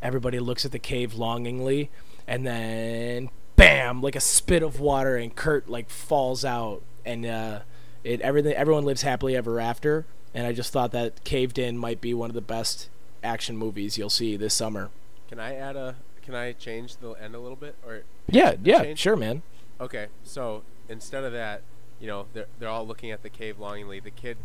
[0.00, 1.90] everybody looks at the cave longingly
[2.30, 7.60] and then bam like a spit of water and kurt like falls out and uh
[8.02, 12.00] it everything everyone lives happily ever after and i just thought that caved in might
[12.00, 12.88] be one of the best
[13.22, 14.88] action movies you'll see this summer
[15.28, 15.96] Can I add a?
[16.22, 17.74] Can I change the end a little bit?
[17.86, 18.98] Or yeah yeah change?
[18.98, 19.42] sure man
[19.80, 21.62] okay, so instead of that,
[22.00, 24.00] you know, they're they're all looking at the cave longingly.
[24.00, 24.36] The kid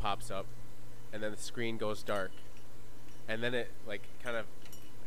[0.00, 0.46] pops up,
[1.12, 2.32] and then the screen goes dark,
[3.28, 4.46] and then it like kind of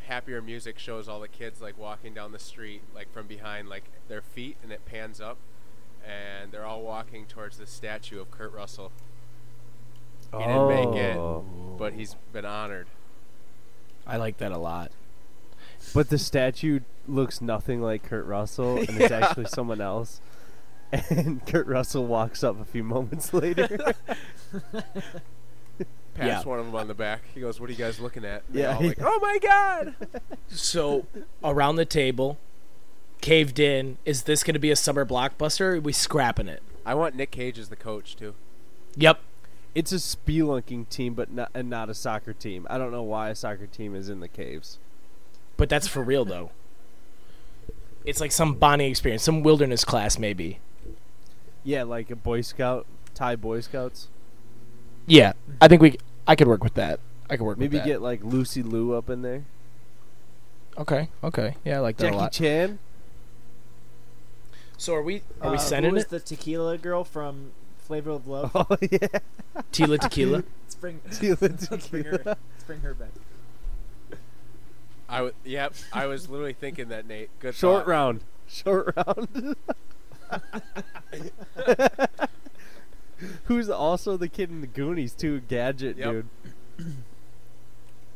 [0.05, 3.83] happier music shows all the kids like walking down the street like from behind like
[4.07, 5.37] their feet, and it pans up,
[6.05, 8.91] and they're all walking towards the statue of Kurt Russell.
[10.31, 11.45] He didn't make it, Oh.
[11.77, 12.87] but he's been honored.
[14.07, 14.91] i like that a lot
[15.93, 20.19] But the statue looks nothing like Kurt Russell, and it's actually someone else.
[21.09, 23.93] And Kurt Russell walks up a few moments later.
[26.15, 26.43] Pats Yeah.
[26.49, 27.21] one of them on the back.
[27.34, 29.95] He goes, "What are you guys looking at?" And Yeah, all like, "Oh my god!"
[30.47, 31.06] so
[31.43, 32.38] around the table
[33.21, 36.62] caved in is this going to be a summer blockbuster or are we scrapping it
[36.86, 38.34] I want Nick Cage as the coach too.
[38.95, 39.19] yep
[39.73, 42.65] it's a spelunking team, but not and not a soccer team.
[42.69, 44.78] I don't know why a soccer team is in the caves.
[45.58, 46.51] but that's for real though
[48.06, 50.60] it's like some bonding experience some wilderness class maybe
[51.63, 54.08] Yeah, like a Boy Scout, Thai Boy Scouts.
[55.07, 57.87] Yeah i think we i could work with that i could work Maybe with that
[57.87, 59.43] Maybe get like Lucy Liu up in there.
[60.77, 62.79] okay okay yeah i like that a Jackie lot Chan.
[64.77, 68.09] so are we are we Uh, sending who was it the tequila girl from Flavor
[68.11, 68.51] of Love?
[68.55, 69.19] Oh yeah,
[69.71, 71.41] tila tequila Let's bring, Tila
[71.71, 72.17] let's bring Tequila.
[72.17, 72.23] her.
[72.25, 73.09] Let's bring her back.
[75.07, 75.75] I w- yep.
[75.93, 77.29] I was literally thinking that Nate.
[77.39, 77.87] Good short thought.
[77.87, 78.21] round.
[78.47, 79.55] Short round.
[83.45, 85.41] Who's also the kid in the Goonies too?
[85.41, 86.12] Gadget Yep.
[86.78, 86.95] dude.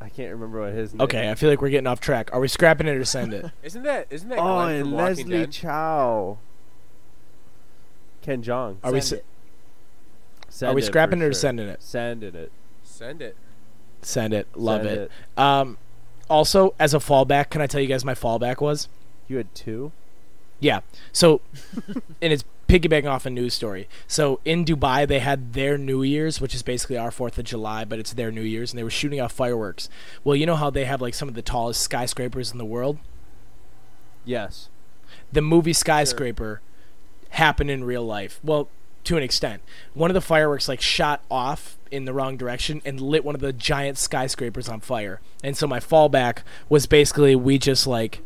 [0.01, 1.01] I can't remember what his name.
[1.01, 3.45] okay i feel like we're getting off track are we scrapping it or send it
[3.63, 5.51] Isn't that isn't that Oh, and from Leslie Dead?
[5.51, 6.37] Chow.
[8.21, 8.77] Ken Jeong.
[8.83, 9.25] are we Send s- it.
[10.49, 11.33] Send are we it scrapping it or sure.
[11.33, 12.51] sending it Sending it.
[12.83, 13.35] Send it.
[14.01, 15.11] send it love Send it.
[15.37, 15.77] um
[16.29, 18.87] also as a fallback can i tell you guys my fallback was
[19.27, 19.91] You had two.
[20.61, 20.81] Yeah.
[21.13, 21.39] So,
[22.21, 23.89] and it's piggybacking off a news story.
[24.07, 27.83] So in Dubai, they had their New Year's, which is basically our Fourth of July,
[27.83, 29.89] but it's their New Year's, and they were shooting off fireworks.
[30.23, 32.99] Well, you know how they have like some of the tallest skyscrapers in the world.
[34.23, 34.69] Yes.
[35.31, 36.61] The movie Skyscraper
[37.31, 38.39] happened in real life.
[38.43, 38.69] Well,
[39.05, 39.63] to an extent.
[39.95, 43.41] One of the fireworks like shot off in the wrong direction and lit one of
[43.41, 45.19] the giant skyscrapers on fire.
[45.43, 48.21] And so my fallback was basically we just like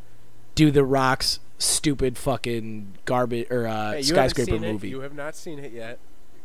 [0.56, 4.72] do the rocks stupid fucking garbage or uh, Hey, skyscraper seen it.
[4.72, 4.90] movie.
[4.90, 6.00] You have not seen it yet.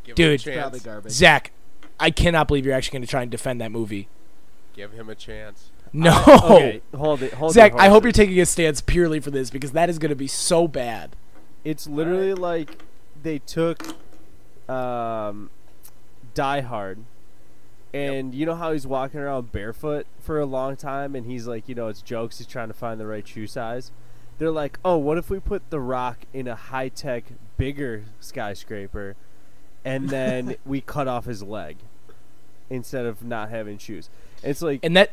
[0.04, 0.40] Give Dude.
[0.42, 1.12] him a Probably garbage.
[1.12, 1.52] Zach,
[2.00, 4.08] I cannot believe you're actually going to try and defend that movie.
[4.74, 5.70] Give him a chance.
[5.92, 6.22] No.
[6.44, 6.82] Okay.
[6.94, 7.32] Hold it.
[7.34, 9.98] Hold Zach, your I hope you're taking a stance purely for this because that is
[9.98, 11.16] going to be so bad.
[11.64, 12.82] It's literally like
[13.22, 13.82] they took
[14.68, 15.50] um,
[16.34, 16.98] Die Hard,
[17.92, 21.68] and you know how he's walking around barefoot for a long time, and he's like,
[21.68, 22.38] you know, it's jokes.
[22.38, 23.90] He's trying to find the right shoe size.
[24.38, 27.24] They're like, oh, what if we put The Rock in a high tech,
[27.56, 29.16] bigger skyscraper,
[29.84, 31.78] and then we cut off his leg
[32.70, 34.08] instead of not having shoes?
[34.42, 35.10] It's like And that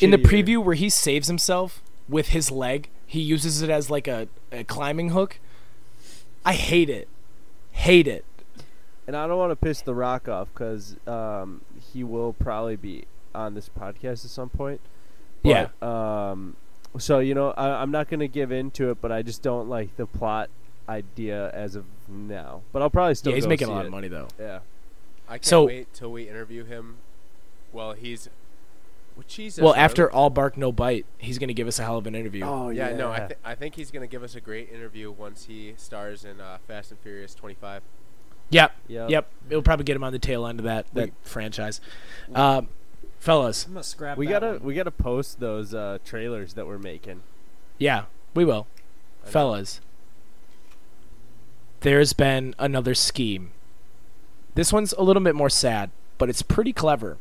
[0.00, 4.06] in the preview where he saves himself with his leg, he uses it as like
[4.06, 5.38] a, a climbing hook.
[6.44, 7.08] I hate it.
[7.72, 8.24] Hate it.
[9.06, 11.62] And I don't want to piss The Rock off because um,
[11.92, 14.80] he will probably be on this podcast at some point.
[15.42, 15.68] Yeah.
[15.80, 16.56] Um,
[16.98, 19.68] so you know, I, I'm not gonna give in to it, but I just don't
[19.68, 20.50] like the plot
[20.88, 22.62] idea as of now.
[22.72, 23.32] But I'll probably still.
[23.32, 23.86] yeah, he's go making a lot it.
[23.86, 24.28] of money though.
[24.38, 24.60] Yeah.
[25.28, 26.96] I can't So- wait till we interview him.
[27.72, 28.28] Well, he's.
[29.16, 29.62] Well, Jesus.
[29.62, 29.82] Well, really?
[29.82, 32.44] after all bark no bite, he's going to give us a hell of an interview.
[32.44, 35.46] Oh Yeah, no, I, th- I think he's gonna give us a great interview once
[35.46, 37.82] he stars in uh, Fast and Furious 25.
[38.50, 38.72] Yep.
[38.88, 39.10] Yep.
[39.10, 39.28] Yep.
[39.50, 41.80] It'll probably get him on the tail end of that that franchise.
[42.34, 42.68] Um,
[43.18, 44.16] fellas, I'm gonna scrap.
[44.18, 44.62] We that gotta one.
[44.62, 47.22] we gotta post those uh, trailers that we're making.
[47.78, 48.66] yeah, we will.
[49.22, 49.32] I know.
[49.32, 49.80] Fellas,
[51.80, 53.50] there's been another scheme.
[54.54, 57.18] This one's a little bit more sad, but it's pretty clever.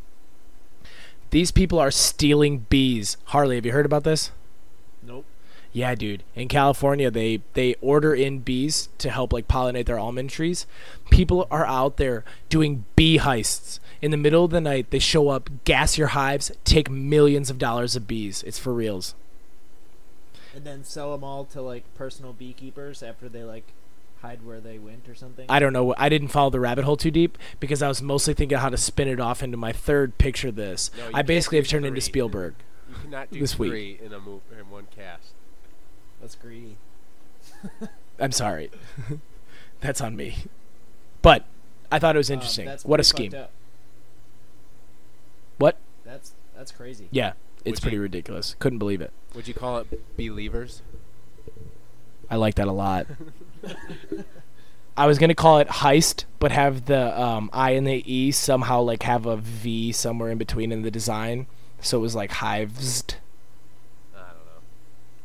[1.32, 3.18] These people are stealing bees.
[3.26, 4.32] Harley, have you heard about this?
[5.04, 5.26] Nope.
[5.74, 6.24] Yeah, dude.
[6.36, 10.66] In California, they they order in bees to help like pollinate their almond trees.
[11.10, 13.80] People are out there doing bee heists.
[14.02, 17.58] In the middle of the night, they show up, gas your hives, take millions of
[17.58, 18.44] dollars of bees.
[18.44, 19.16] It's for reals.
[20.54, 23.74] And then sell them all to like personal beekeepers after they like
[24.22, 25.46] hide where they went or something.
[25.50, 25.94] I don't know.
[25.98, 28.78] I didn't follow the rabbit hole too deep because I was mostly thinking how to
[28.78, 30.50] spin it off into my third picture.
[30.50, 32.00] of This No, I basically have turned into.
[32.02, 32.56] Spielberg.
[32.90, 33.72] You cannot do This week.
[33.72, 35.34] three in a move in one cast.
[36.22, 36.78] That's greedy.
[38.20, 38.72] I'm sorry.
[39.82, 40.38] That's on me.
[41.22, 41.46] But
[41.92, 42.66] I thought it was Um, interesting.
[42.66, 43.46] that's what a pretty scheme.
[45.60, 45.76] Fucked up.
[45.76, 45.78] What?
[46.06, 47.08] That's that's crazy.
[47.12, 48.56] Yeah, it's Would pretty you- ridiculous.
[48.60, 49.12] Couldn't believe it.
[49.34, 50.82] Would you call it believers?
[52.30, 53.08] I like that a lot.
[54.98, 58.82] I was gonna call it heist, but have the um, I and the E somehow
[58.82, 61.48] like have a V somewhere in between in the design,
[61.82, 63.04] so it was like hives.
[64.16, 64.20] I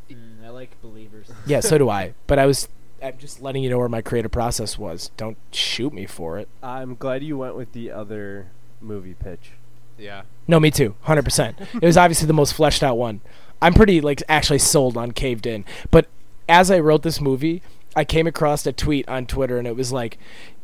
[0.09, 0.27] don't know.
[0.43, 1.31] Mm, I like believers.
[1.47, 2.14] Yeah, so do I.
[2.27, 2.69] But I was,
[3.03, 5.11] I'm just letting you know where my creative process was.
[5.16, 6.49] Don't shoot me for it.
[6.62, 8.49] I'm glad you went with the other
[8.81, 9.53] movie pitch.
[10.01, 10.23] Yeah.
[10.49, 11.57] No, me too, hundred percent.
[11.75, 13.21] It was obviously the most fleshed out one.
[13.63, 16.07] I'm pretty like actually sold on Caved In, but
[16.49, 17.63] as I wrote this movie,
[17.95, 20.19] I came across a tweet on Twitter, and it was like,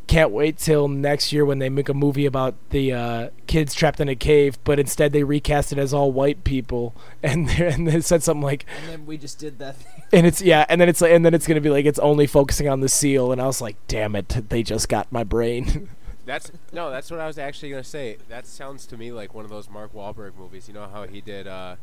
[0.06, 4.00] "Can't wait till next year when they make a movie about the uh, kids trapped
[4.00, 7.86] in a cave, but instead they recast it as all white people." And they- and
[7.86, 9.76] they said something like, And then we just did that.
[9.76, 10.02] Thing.
[10.12, 12.26] and it's yeah, and then it's like, and then it's gonna be like it's only
[12.26, 15.90] focusing on the seal, and I was like, "Damn it, they just got my brain."
[16.26, 16.90] That's no.
[16.90, 18.18] That's what I was actually gonna say.
[18.28, 20.68] That sounds to me like one of those Mark Wahlberg movies.
[20.68, 21.76] You know how he did uh,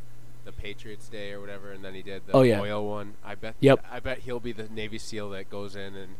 [0.45, 2.59] the Patriots Day or whatever, and then he did the Oh, yeah.
[2.59, 3.13] oil one.
[3.23, 3.55] I bet.
[3.61, 3.85] Yep.
[3.89, 6.15] I bet he'll be the Navy SEAL that goes in and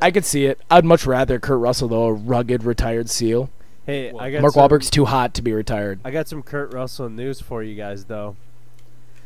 [0.00, 0.60] I could see it.
[0.70, 3.48] I'd much rather Kurt Russell though, a rugged retired seal.
[3.86, 6.00] Hey, Well, I got Mark some, Wahlberg's too hot to be retired.
[6.04, 8.36] I got some Kurt Russell news for you guys though.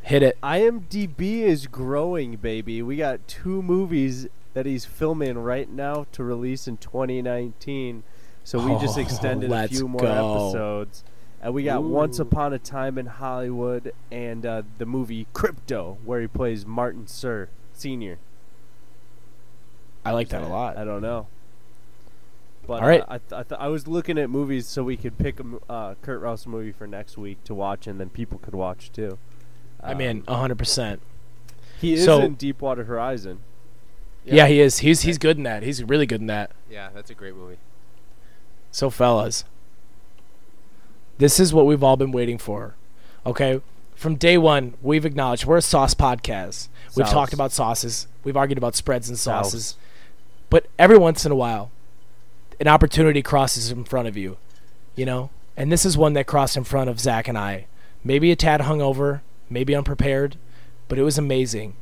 [0.03, 0.39] Hit it.
[0.41, 2.81] IMDb is growing, baby.
[2.81, 8.03] We got two movies that he's filming right now to release in 2019.
[8.43, 10.47] So we just Oh, extended a few more go.
[10.47, 11.05] episodes.
[11.43, 16.23] And we got Once Upon a Time in Hollywood and uh, the movie Crypto, where
[16.23, 18.17] he plays Martin Sir Sr.
[20.07, 20.79] I like that a lot.
[20.79, 21.27] I don't know.
[22.67, 23.03] But All right.
[23.03, 25.45] uh, I, th- I, th- I was looking at movies so we could pick a
[25.71, 29.19] uh, Kurt Russell movie for next week to watch, and then people could watch too.
[29.83, 31.01] I mean, Um, 100%.
[31.79, 33.41] He is So- in Deepwater Horizon.
[34.35, 34.47] Yeah.
[34.47, 34.79] he is.
[34.79, 35.63] He's he's good in that.
[35.63, 36.51] He's really good in that.
[36.71, 37.59] yeah, that's a great movie.
[38.71, 39.45] So fellas,
[41.19, 42.75] this is what we've all been waiting for.
[43.25, 43.61] Okay?
[43.95, 46.69] From day 1, we've acknowledged we're a sauce podcast.
[46.95, 47.13] We've Sauce.
[47.13, 48.07] talked about sauces.
[48.25, 49.47] We've argued about spreads and Sauce.
[49.53, 49.77] sauces.
[50.51, 51.71] But every once in a while,
[52.61, 54.37] an opportunity crosses in front of you,
[54.95, 55.31] you know?
[55.57, 57.67] And this is one that crossed in front of Zach and I.
[58.05, 60.37] Maybe a tad hungover, maybe unprepared,
[60.89, 61.75] but it was amazing.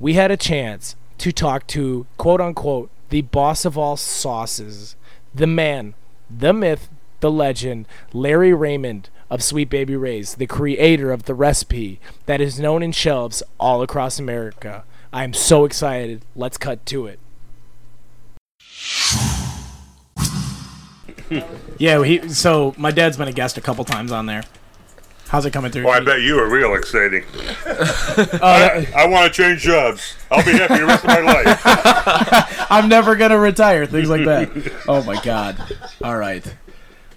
[0.00, 4.96] We had a chance to talk to, quote unquote, the boss of all sauces,
[5.34, 5.94] the man,
[6.30, 6.88] the myth,
[7.20, 12.58] the legend, Larry Raymond of Sweet Baby Ray's, the creator of the recipe that is
[12.58, 14.84] known in shelves all across America.
[15.12, 16.24] I am so excited.
[16.34, 17.18] Let's cut to it.
[21.78, 24.44] yeah, he, so my dad's been a guest a couple times on there.
[25.30, 25.86] How's it coming through?
[25.86, 27.24] Oh, I bet you are real exciting.
[28.42, 30.14] Uh, I want to change jobs.
[30.30, 32.66] I'll be happy the rest of my life.
[32.70, 33.86] I'm never gonna retire.
[33.86, 34.50] Things like that.
[34.88, 35.56] oh my god.
[36.02, 36.44] All right,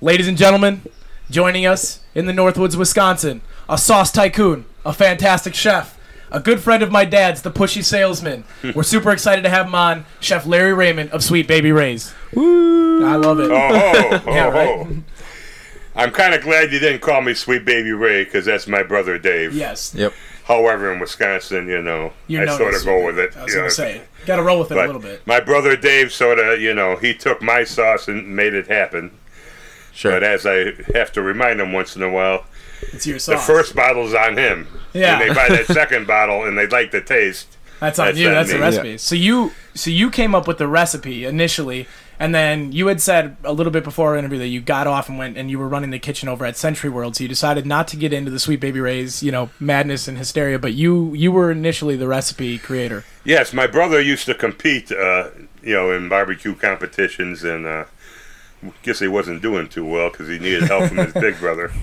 [0.01, 0.81] ladies and gentlemen,
[1.29, 5.97] joining us in the Northwoods, Wisconsin, a sauce tycoon, a fantastic chef,
[6.31, 8.43] a good friend of my dad's, the pushy salesman.
[8.75, 12.13] We're super excited to have him on, Chef Larry Raymond of Sweet Baby Ray's.
[12.33, 13.05] Woo!
[13.05, 13.49] I love it.
[13.51, 14.87] Oh, ho, Yeah, right.
[15.95, 16.01] Ho.
[16.01, 19.17] I'm kind of glad you didn't call me Sweet Baby Ray because that's my brother
[19.17, 19.53] Dave.
[19.53, 20.13] Yes, Yep.
[20.45, 23.27] However, in Wisconsin, you know, you're I known sort of go with Baby.
[23.29, 23.37] it.
[23.37, 25.25] I was you gonna say, gotta roll with it a little bit.
[25.25, 29.11] my brother Dave sort of, you know, he took my sauce and made it happen.
[29.93, 30.11] Sure.
[30.11, 32.43] But as I have to remind him once in a while,
[32.91, 33.45] It's your sauce.
[33.47, 34.67] the first bottle's on him.
[34.91, 35.17] Yeah.
[35.19, 38.27] When they buy that second bottle and they like the taste, That's on That's you.
[38.27, 38.61] on That's the me.
[38.61, 38.97] recipe.
[38.97, 41.87] So you so you came up with the recipe initially,
[42.23, 45.09] And then you had said a little bit before our interview that you got off
[45.09, 47.65] and went and you were running the kitchen over at Century World, so you decided
[47.65, 51.13] not to get into the Sweet Baby Ray's, you know, madness and hysteria, but you
[51.15, 53.03] you were initially the recipe creator.
[53.25, 55.31] Yes, my brother used to compete, uh,
[55.61, 57.83] you know, in barbecue competitions, and uh,
[58.83, 61.73] guess he wasn't doing too well because he needed help from his big brother.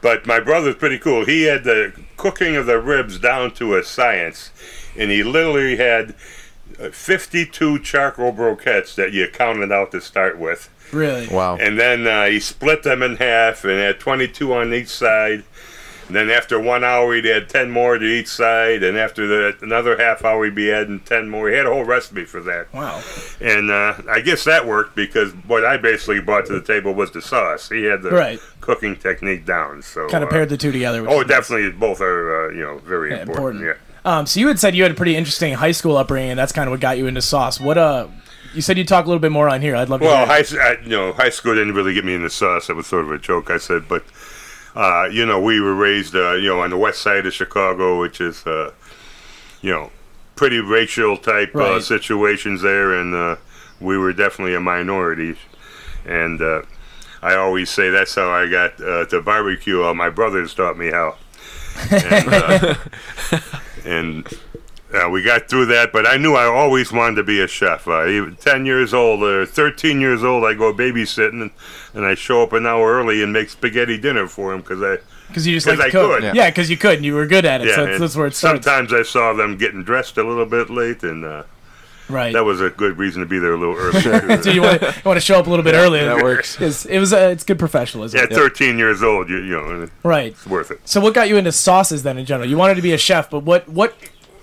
[0.00, 1.26] But my brother's pretty cool.
[1.26, 4.52] He had the cooking of the ribs down to a science,
[4.96, 6.14] and he literally had
[6.92, 10.68] 52 charcoal briquettes that you counted out to start with.
[10.92, 11.28] Really?
[11.28, 11.56] Wow.
[11.56, 15.44] And then uh, he split them in half and had 22 on each side.
[16.08, 18.82] And then after one hour, he'd add 10 more to each side.
[18.82, 21.48] And after the, another half hour, he'd be adding 10 more.
[21.48, 22.74] He had a whole recipe for that.
[22.74, 23.00] Wow.
[23.40, 27.12] And uh, I guess that worked because what I basically brought to the table was
[27.12, 27.68] the sauce.
[27.68, 28.40] He had the Right.
[28.60, 29.82] cooking technique down.
[29.82, 31.08] So Kind of uh, paired the two together.
[31.08, 31.38] Oh, is nice.
[31.38, 33.60] definitely, both are uh, you know very Yeah, important.
[33.60, 33.64] important.
[33.66, 33.74] Yeah.
[34.04, 36.52] Um, so you had said you had a pretty interesting high school upbringing, and that's
[36.52, 37.60] kind of what got you into sauce.
[37.60, 38.08] What uh,
[38.54, 39.76] you said you'd talk a little bit more on here.
[39.76, 40.06] I'd love to.
[40.06, 40.44] Well, hear.
[40.60, 42.66] high, I, you know, high school didn't really get me into sauce.
[42.68, 43.88] That was sort of a joke, I said.
[43.88, 44.04] But,
[44.74, 48.00] uh, you know, we were raised, uh, you know, on the west side of Chicago,
[48.00, 48.72] which is, uh,
[49.60, 49.90] you know,
[50.36, 51.82] pretty racial type uh, Right.
[51.82, 53.36] situations there, and uh,
[53.80, 55.36] we were definitely a minority.
[56.06, 56.62] And uh,
[57.22, 59.92] I always say that's how I got uh, to barbecue.
[59.92, 61.16] My brothers taught me how.
[61.90, 62.78] And,
[63.84, 64.26] and
[64.92, 67.86] uh, we got through that, but I knew I always wanted to be a chef.
[67.86, 71.50] Uh, even 10 years old or 13 years old, I go babysitting and,
[71.94, 74.98] and I show up an hour early and make spaghetti dinner for them because I.
[75.28, 76.20] because you just like to I cook.
[76.20, 76.34] could.
[76.34, 77.68] Yeah, because you could, and you were good at it.
[77.68, 78.64] Yeah, so that's, that's where it starts.
[78.64, 81.44] sometimes I saw them getting dressed a little bit late, and uh,
[82.10, 82.32] Right.
[82.32, 84.00] that was a good reason to be there a little early.
[84.02, 84.42] too.
[84.42, 86.04] so you want to you want to show up a little bit earlier.
[86.06, 86.60] that works.
[86.60, 88.20] It's, it was uh, it's good professionalism.
[88.20, 90.32] yeah, 13 years old, you, you know, Right.
[90.32, 90.80] it's worth it.
[90.84, 92.48] So what got you into sauces then in general?
[92.48, 93.94] You wanted to be a chef, but what what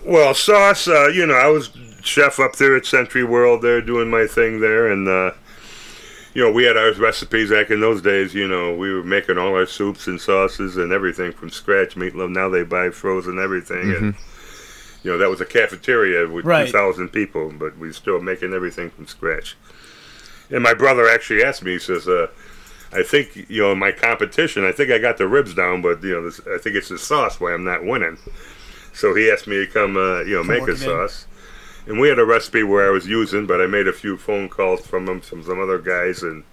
[0.06, 1.70] Well, sauce, uh, you know, I was
[2.04, 5.32] chef up there at Century World there doing my thing there, and, uh,
[6.34, 9.38] you know, we had our recipes back in those days, you know, we were making
[9.38, 11.96] all our soups and sauces and everything from scratch.
[11.96, 14.16] Meatloaf, now they buy frozen everything, and,
[15.04, 16.66] you know, that was a cafeteria with Right.
[16.66, 19.56] 2,000 people, but we are still making everything from scratch.
[20.50, 22.28] And my brother actually asked me, he says, uh,
[22.94, 26.02] I think, you know, in my competition, I think I got the ribs down, but,
[26.04, 28.18] you know, this, I think it's the sauce why I'm not winning.
[28.94, 30.78] So he asked me to come, uh, you know, make a in.
[30.78, 31.28] sauce.
[31.86, 34.50] And we had a recipe where I was using, but I made a few phone
[34.50, 36.44] calls from him, from some other guys, and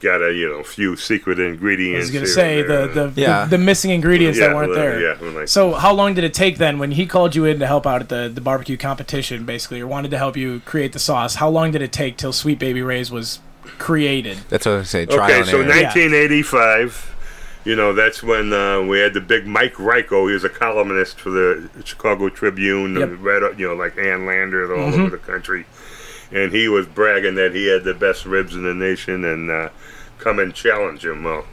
[0.00, 1.96] got a, you know, few secret ingredients.
[1.96, 3.44] I was gonna say the the, Yeah.
[3.44, 5.00] the the missing ingredients Yeah, that weren't well, there.
[5.00, 7.58] yeah, when I- So how long did it take then when he called you in
[7.60, 10.92] to help out at the the barbecue competition, basically, or wanted to help you create
[10.92, 11.36] the sauce?
[11.36, 13.38] How long did it take till Sweet Baby Ray's was
[13.78, 14.38] created?
[14.50, 15.06] That's what I was say.
[15.06, 15.66] Trial Okay, and so error.
[15.68, 17.14] 1985,
[17.64, 20.28] you know, that's when uh, we had the big Mike Royko.
[20.28, 23.10] He was a columnist for the Chicago Tribune, Yep.
[23.20, 25.00] read, uh, you know, like Ann Lander all Mhm.
[25.00, 25.64] over the country.
[26.32, 29.68] And he was bragging that he had the best ribs in the nation and uh,
[30.18, 31.24] come and challenge him.
[31.24, 31.44] Well,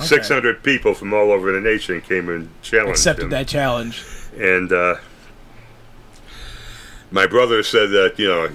[0.00, 2.92] 600 people from all over the nation came and challenged him.
[2.92, 3.30] Accepted him.
[3.30, 4.02] that challenge.
[4.38, 4.96] And uh,
[7.10, 8.48] my brother said that you know,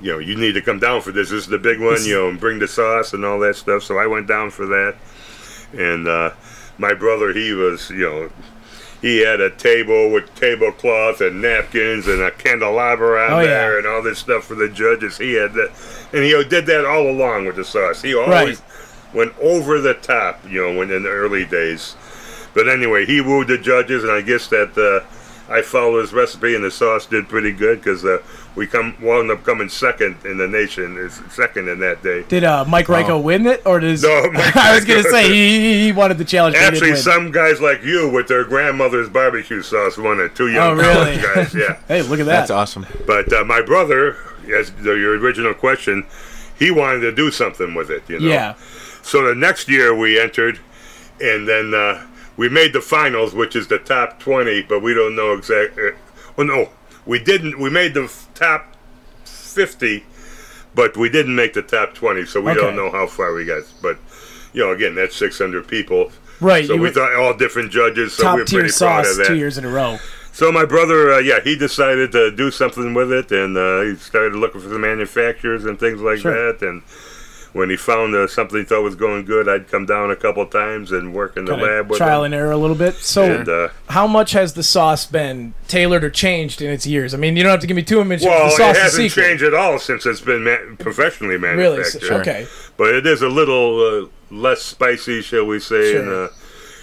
[0.00, 1.30] you know, you need to come down for this.
[1.30, 3.82] This is the big one, you know, and bring the sauce and all that stuff.
[3.82, 4.96] So I went down for that.
[5.76, 6.30] And uh,
[6.78, 8.30] my brother, he was, you know,
[9.02, 13.46] he had a table with tablecloth and napkins and a candelabra out Oh, yeah.
[13.46, 15.18] there and all this stuff for the judges.
[15.18, 15.70] He had that,
[16.12, 18.00] and he did that all along with the sauce.
[18.02, 18.60] He always
[19.14, 21.96] went over the top, you know, when in the early days.
[22.54, 26.54] But anyway, he wooed the judges, and I guess that uh, I followed his recipe,
[26.54, 28.18] and the sauce did pretty good because uh,
[28.56, 32.24] we come wound up coming second in the nation, is second in that day.
[32.26, 35.84] Did uh, Mike Royko win it, or does No, Mike I was gonna say he,
[35.84, 36.56] he wanted the challenge.
[36.56, 40.34] but Actually, some guys like you with their grandmother's barbecue sauce won it.
[40.34, 41.18] Two Oh, young really?
[41.18, 41.78] college guys, yeah.
[41.88, 42.32] hey, look at that.
[42.40, 42.86] That's awesome.
[43.06, 44.16] But uh, my brother,
[44.52, 46.06] as your original question,
[46.58, 48.02] he wanted to do something with it.
[48.08, 48.26] You know.
[48.28, 48.54] Yeah.
[49.08, 50.60] So the next year we entered,
[51.18, 55.16] and then uh, we made the finals, which is the top twenty, but we don't
[55.16, 55.92] know exactly.
[56.36, 56.68] Well, no,
[57.06, 57.58] we didn't.
[57.58, 58.76] We made the f- top
[59.24, 60.04] fifty,
[60.74, 62.60] but we didn't make the top twenty, so we Okay.
[62.60, 63.62] don't know how far we got.
[63.80, 63.96] But
[64.52, 66.12] you know, again, that's six hundred people.
[66.40, 68.12] Right, So we thought all different judges.
[68.12, 69.26] So we're pretty proud of that.
[69.26, 69.98] two years in a row.
[70.32, 73.96] So my brother, uh, yeah, he decided to do something with it, and uh, he
[73.96, 76.52] started looking for the manufacturers and things like Sure.
[76.52, 76.64] that.
[76.64, 76.82] And
[77.52, 80.44] when he found uh, something he thought was going good, I'd come down a couple
[80.46, 82.26] times and work in the Kinda lab with trial him.
[82.32, 82.94] and error a little bit.
[82.96, 87.14] So, And, uh, how much has the sauce been tailored or changed in its years?
[87.14, 88.22] I mean, you don't have to give me too much.
[88.22, 89.22] well, the it sauce is hasn't secret.
[89.28, 91.78] changed at all since it's been ma- professionally Really?
[91.78, 92.12] manufactured.
[92.20, 92.46] Okay.
[92.76, 95.96] But it is a little uh, less spicy, shall we say?
[95.96, 96.24] And Sure.
[96.26, 96.28] uh,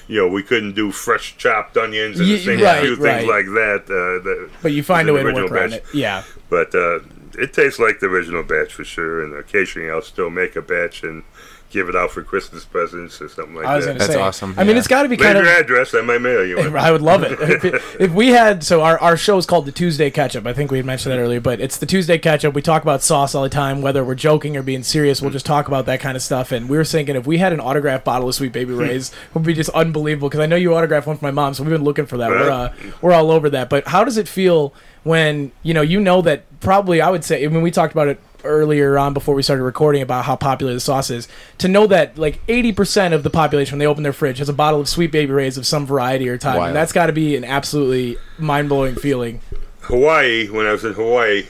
[0.07, 3.18] you know, we couldn't do fresh chopped onions and Ye- the right, a few right.
[3.20, 3.84] things like that.
[3.88, 5.80] Uh, that But you find a way to work original around batch.
[5.80, 5.86] it.
[5.95, 6.22] Yeah.
[6.49, 6.99] But uh,
[7.38, 9.23] it tastes like the original batch for sure.
[9.23, 11.23] And occasionally I'll still make a batch and
[11.70, 13.97] give it out for Christmas presents or something like I was that.
[13.97, 14.20] That's say.
[14.22, 15.51] awesome, I mean, it's got to be Leave kind your of.
[15.51, 15.93] Your address.
[15.93, 16.76] I might mail you one.
[16.78, 17.34] I would love it.
[17.41, 20.45] if, it- if we had so our, our show is called the Tuesday Catch Up.
[20.45, 22.53] I think we had mentioned that earlier, but it's the Tuesday Catch Up.
[22.53, 25.22] We talk about sauce all the time, whether we're joking or being serious.
[25.22, 26.51] We'll just talk about that kind of stuff.
[26.51, 29.16] And we were thinking if we had an autographed bottle of Sweet Baby Ray's, it
[29.36, 30.30] would be just unbelievable.
[30.30, 32.30] Because I know you autographed one for my mom, so we've been looking for that.
[32.30, 33.70] We're uh, we're all over that.
[33.70, 37.43] But how does it feel when you know you know that probably I would say
[37.45, 40.74] I mean we talked about it earlier on before we started recording about how popular
[40.74, 41.28] the sauce is
[41.58, 44.54] to know that like 80% of the population when they open their fridge has a
[44.54, 46.68] bottle of sweet baby rays of some variety or type Wild.
[46.70, 49.41] and that's got to be an absolutely mind-blowing feeling
[49.86, 51.43] Hawaii, when I was in Hawaii,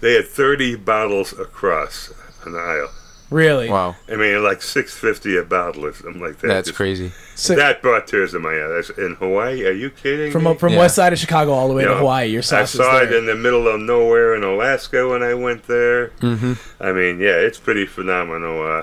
[0.00, 2.12] they had 30 bottles across
[2.44, 2.90] an aisle.
[3.32, 6.48] Really Wow, I mean, like 650 a bottle or something like that.
[6.48, 7.12] that's Just- crazy.
[7.34, 8.90] So- That brought tears to my eyes.
[8.98, 10.54] In Hawaii, are you kidding from me?
[10.56, 10.80] from Yeah.
[10.80, 13.12] west side of chicago all the way You to know, hawaii your I saw it
[13.12, 16.08] in the middle of nowhere in Alaska when I went there.
[16.20, 16.52] Mm-hmm.
[16.80, 18.62] I mean, yeah, it's pretty phenomenal.
[18.64, 18.82] Uh,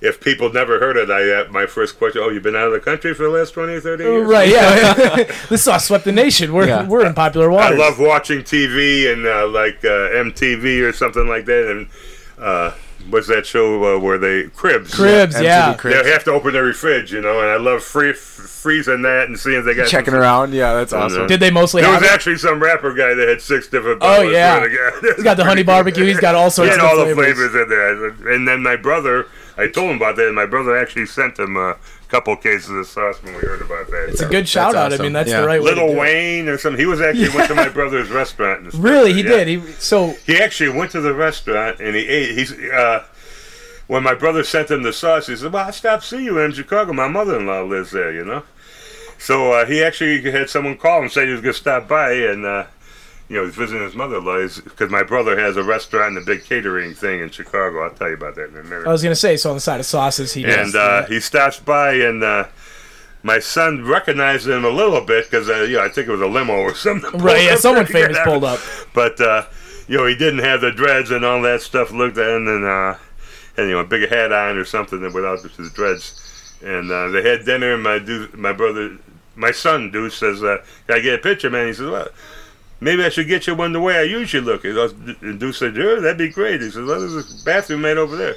[0.00, 2.72] if people never heard it, I uh, my first question: Oh, you've been out of
[2.72, 4.28] the country for the last 20, 30 years?
[4.28, 6.86] right yeah this sauce swept the nation we're, Yeah.
[6.86, 7.80] we're in popular waters.
[7.80, 11.68] I love watching TV and uh, like uh, MTV or something like that.
[11.70, 11.88] And
[12.38, 12.72] uh,
[13.10, 14.94] what's that show uh, where they cribs?
[14.94, 16.02] cribs MTV yeah Cribs.
[16.02, 19.28] They have to open their fridge, you know, and I love free, f- freezing that
[19.28, 21.26] and seeing if they got Checking some- around, yeah, that's And, uh, awesome.
[21.26, 22.12] did they mostly There have was it?
[22.14, 23.98] actually some rapper guy that had six different.
[24.02, 24.58] Oh, yeah.
[24.58, 25.14] swear to God.
[25.16, 27.14] he's got the honey barbecue he's got all He sorts had of all good the
[27.14, 27.50] flavors.
[27.50, 27.68] flavors in
[28.24, 29.26] there, and then my brother,
[29.56, 31.76] I told him about that, and my brother actually sent him a
[32.08, 34.06] couple cases of sauce when we heard about that.
[34.08, 35.42] it's a good shout out i mean that's Yeah.
[35.42, 35.98] the right way to Little do it.
[36.00, 36.80] Wayne or something.
[36.80, 38.62] He was actually went to my brother's restaurant.
[38.62, 39.44] And really he Yeah.
[39.44, 42.36] did he so He actually went to the restaurant and he ate.
[42.38, 43.04] He's uh,
[43.88, 46.52] when my brother sent him the sauce, he said, "Well, I stopped seeing you in
[46.52, 46.92] Chicago.
[46.92, 48.42] My mother-in-law lives there, you know."
[49.18, 52.12] So uh, he actually had someone call and say he was going to stop by
[52.12, 52.44] and.
[52.44, 52.64] Uh,
[53.28, 56.44] you know, he's visiting his mother-in-law because my brother has a restaurant and a big
[56.44, 57.82] catering thing in Chicago.
[57.82, 58.86] I'll tell you about that in a minute.
[58.86, 61.20] i was gonna say so on the side of sauces he does and uh, he
[61.20, 62.46] stops by, and uh,
[63.22, 66.22] my son recognized him a little bit because uh, you know I think it was
[66.22, 67.10] a limo or something.
[67.20, 68.60] right yeah someone famous pulled up
[68.94, 69.44] But uh,
[69.86, 72.64] you know he didn't have the dreads and all that stuff looked at, and then
[72.64, 72.96] uh,
[73.58, 76.24] and you know a big hat on or something without the dreads.
[76.64, 78.96] And uh, they had dinner, and my dude, my brother,
[79.36, 82.08] my son, Deuce says, uh, "Can I get a picture, man?" He says, "Well."
[82.80, 84.62] Maybe I should get you one the way I usually look.
[84.64, 87.80] He goes, and Deuce said, "Yeah, that'd be great." He says, "Well, there's a bathroom
[87.82, 88.36] made over there."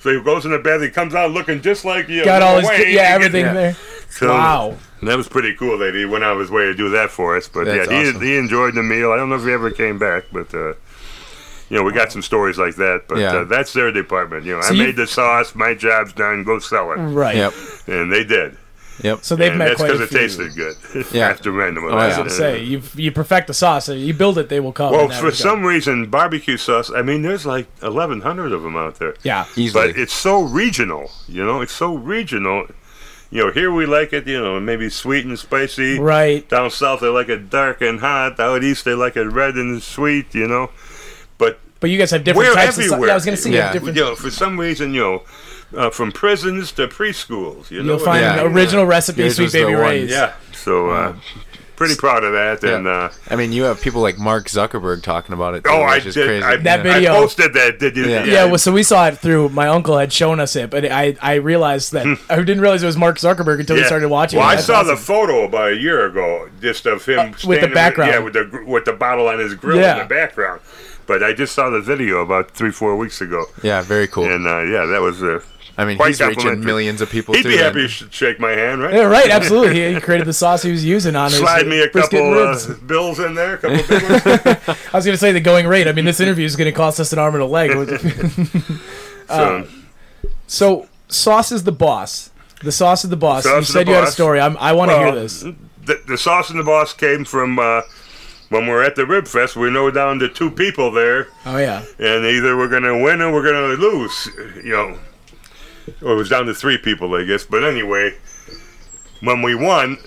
[0.00, 0.82] So he goes in the bathroom.
[0.84, 2.24] He comes out looking just like you.
[2.24, 2.92] got all his Wayne.
[2.94, 3.52] yeah everything Yeah.
[3.52, 3.76] there
[4.10, 6.90] So, wow that was pretty cool that he went out of his way to do
[6.90, 7.48] that for us.
[7.48, 8.22] But That's yeah, he, awesome.
[8.22, 9.10] he enjoyed the meal.
[9.12, 10.74] I don't know if he ever came back, but uh,
[11.68, 13.02] you know, we got some stories like that.
[13.08, 13.34] But Yeah.
[13.38, 14.44] uh, that's their department.
[14.44, 15.54] You know, So I you- made the sauce.
[15.56, 16.44] My job's done.
[16.44, 17.52] Go sell it, right Yep,
[17.88, 18.56] and they did.
[19.00, 19.24] Yep.
[19.24, 20.76] so they've and met that's quite a because it tasted good.
[21.12, 21.28] Yeah.
[21.28, 21.84] After random.
[21.84, 22.16] Oh, I was yeah.
[22.18, 23.86] gonna say you you perfect the sauce.
[23.86, 24.92] so You build it, they will come.
[24.92, 25.34] Well, for regard.
[25.34, 26.90] some reason, barbecue sauce.
[26.90, 29.14] I mean, there's like 1,100 of them out there.
[29.22, 29.92] yeah, Easily.
[29.92, 31.60] But it's so regional, you know.
[31.60, 32.66] It's so regional.
[33.30, 35.98] You know, here we like it, you know, maybe sweet and spicy.
[35.98, 36.46] right.
[36.50, 38.38] Down south they like it dark and hot.
[38.38, 40.70] Out east they like it red and sweet, you know.
[41.38, 42.92] But But you guys have different we're types of sauce.
[42.92, 43.08] everywhere.
[43.08, 43.72] Yeah, I was gonna say you have Yeah.
[43.72, 43.96] different.
[43.96, 45.22] you know, for some reason, you know,
[45.76, 47.96] uh, from prisons to preschools, you know.
[47.96, 48.40] You'll find Yeah.
[48.40, 49.82] an original recipe Yours Sweet Baby one.
[49.82, 50.10] Ray's.
[50.10, 50.32] Yeah.
[50.52, 51.14] So uh,
[51.76, 52.76] pretty proud of that, Yeah.
[52.76, 55.64] and uh, I mean, you have people like Mark Zuckerberg talking about it.
[55.64, 56.26] Too, oh, I which is did.
[56.26, 56.44] crazy.
[56.44, 56.92] I, That yeah.
[56.94, 57.78] video- I posted that.
[57.80, 58.06] Did you?
[58.06, 58.24] Yeah.
[58.24, 59.48] Yeah, well, so we saw it through.
[59.48, 62.86] My uncle had shown us it, but I I realized that I didn't realize it
[62.86, 63.86] was Mark Zuckerberg until we Hmm.
[63.88, 64.38] Started watching.
[64.38, 64.52] Well, it.
[64.52, 67.54] I That's saw the photo about a year ago, just of him Uh, with the
[67.54, 68.12] standing background.
[68.12, 69.94] yeah, with the with the bottle on his grill Yeah.
[69.94, 70.60] in the background.
[71.04, 74.24] But I just saw the video about three, four weeks ago, Yeah, very cool.
[74.24, 75.20] and uh, yeah, that was.
[75.20, 75.40] Uh,
[75.82, 77.50] I mean, quite he's reaching millions of people he'd too.
[77.50, 77.64] be then.
[77.64, 78.94] happy to sh- shake my hand, right?
[78.94, 79.30] Yeah, right.
[79.30, 79.74] Absolutely.
[79.74, 82.58] He, he created the sauce he was using on his Slide me a couple uh,
[82.86, 83.78] bills in there, a couple.
[84.92, 85.88] I was going to say the going rate.
[85.88, 87.70] I mean, this interview is going to cost us an arm and a leg.
[89.28, 89.66] So,
[90.46, 92.30] so, sauce is the boss.
[92.62, 93.44] The sauce is the boss.
[93.44, 94.40] Sauce you said the you had a story.
[94.40, 95.40] I'm, I want to well, hear this.
[95.40, 97.80] The, the sauce and the boss came from uh,
[98.50, 99.56] when we're at the Rib Fest.
[99.56, 101.28] We know down to two people there.
[101.46, 101.84] Oh yeah.
[101.98, 104.28] and either we're going to win or we're going to lose.
[104.62, 104.98] You know,
[106.02, 107.44] or it was down to three people, I guess.
[107.44, 108.14] But anyway,
[109.20, 109.98] when we won,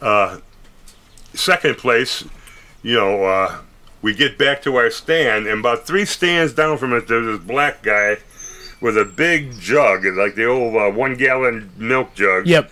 [0.00, 0.38] uh,
[1.34, 2.24] second place,
[2.82, 3.58] you know, uh,
[4.02, 7.46] we get back to our stand, and about three stands down from us, there's this
[7.46, 8.16] black guy
[8.80, 12.70] with a big jug, like the old uh, one gallon milk jug Yep.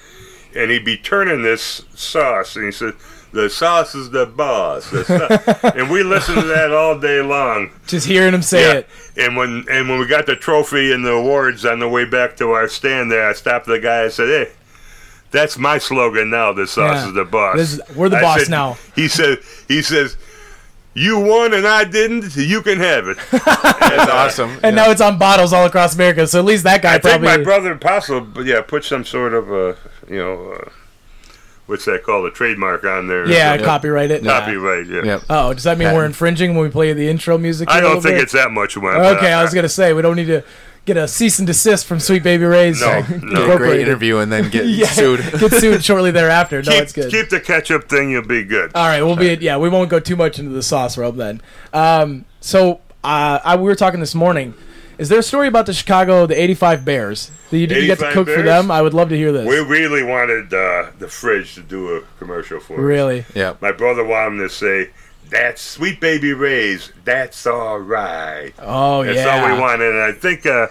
[0.57, 2.95] and he'd be turning this sauce, and he said,
[3.33, 7.71] "The sauce is the boss." The and we listened to that all day long.
[7.87, 8.73] Just hearing him say Yeah.
[8.79, 8.89] it.
[9.17, 12.37] And when and when we got the trophy and the awards on the way back
[12.39, 14.53] to our stand there, I stopped the guy and said, "Hey."
[15.31, 16.55] That's my slogan now.
[16.55, 17.09] The sauce Yeah.
[17.09, 17.55] is the boss.
[17.57, 18.79] This is- we're the I boss said- now.
[18.97, 19.41] He said.
[19.69, 20.17] He says.
[20.95, 22.35] You won and I didn't.
[22.35, 23.19] You can have it.
[23.31, 24.59] That's awesome.
[24.63, 26.27] And now it's on bottles all across America.
[26.27, 27.29] So at least that guy I think probably.
[27.29, 29.75] my brother Apostle, but yeah, put some sort of uh,
[30.09, 30.71] you know, uh,
[31.69, 32.27] what's that called?
[32.27, 33.23] A trademark on there.
[33.23, 33.65] or yeah, something.
[33.65, 34.25] copyright it.
[34.25, 34.87] copyright.
[34.87, 35.03] Yeah.
[35.05, 35.23] Yep.
[35.31, 37.71] Oh, does that mean we're infringing when we play the intro music?
[37.71, 38.23] I don't think bit?
[38.23, 38.97] it's that much one.
[38.97, 40.43] but Okay, I was gonna say we don't need to
[40.85, 42.81] get a cease and desist from Sweet Baby Ray's.
[42.81, 43.47] No, no.
[43.47, 45.21] Get a great interview and then get Yeah, sued.
[45.39, 46.63] get sued shortly thereafter.
[46.63, 47.11] No, keep, it's good.
[47.11, 48.11] keep the ketchup thing.
[48.11, 48.73] You'll be good.
[48.75, 49.59] All right, we'll be yeah.
[49.59, 51.43] We won't go too much into the sauce realm then.
[51.73, 54.55] Um, so uh, I, we were talking this morning.
[54.99, 57.31] Is there a story about the Chicago the '85 Bears?
[57.51, 58.71] That you, did you get to 85 cook for them?
[58.71, 59.47] I would love to hear this.
[59.47, 62.81] We really wanted uh, the fridge to do a commercial for us.
[62.81, 63.25] really?
[63.35, 63.55] Yeah.
[63.61, 64.91] My brother wanted him to say,
[65.31, 66.93] "That's sweet baby Ray's.
[67.05, 69.25] That's all right." Oh That's yeah.
[69.25, 70.67] That's all we wanted, and I think uh,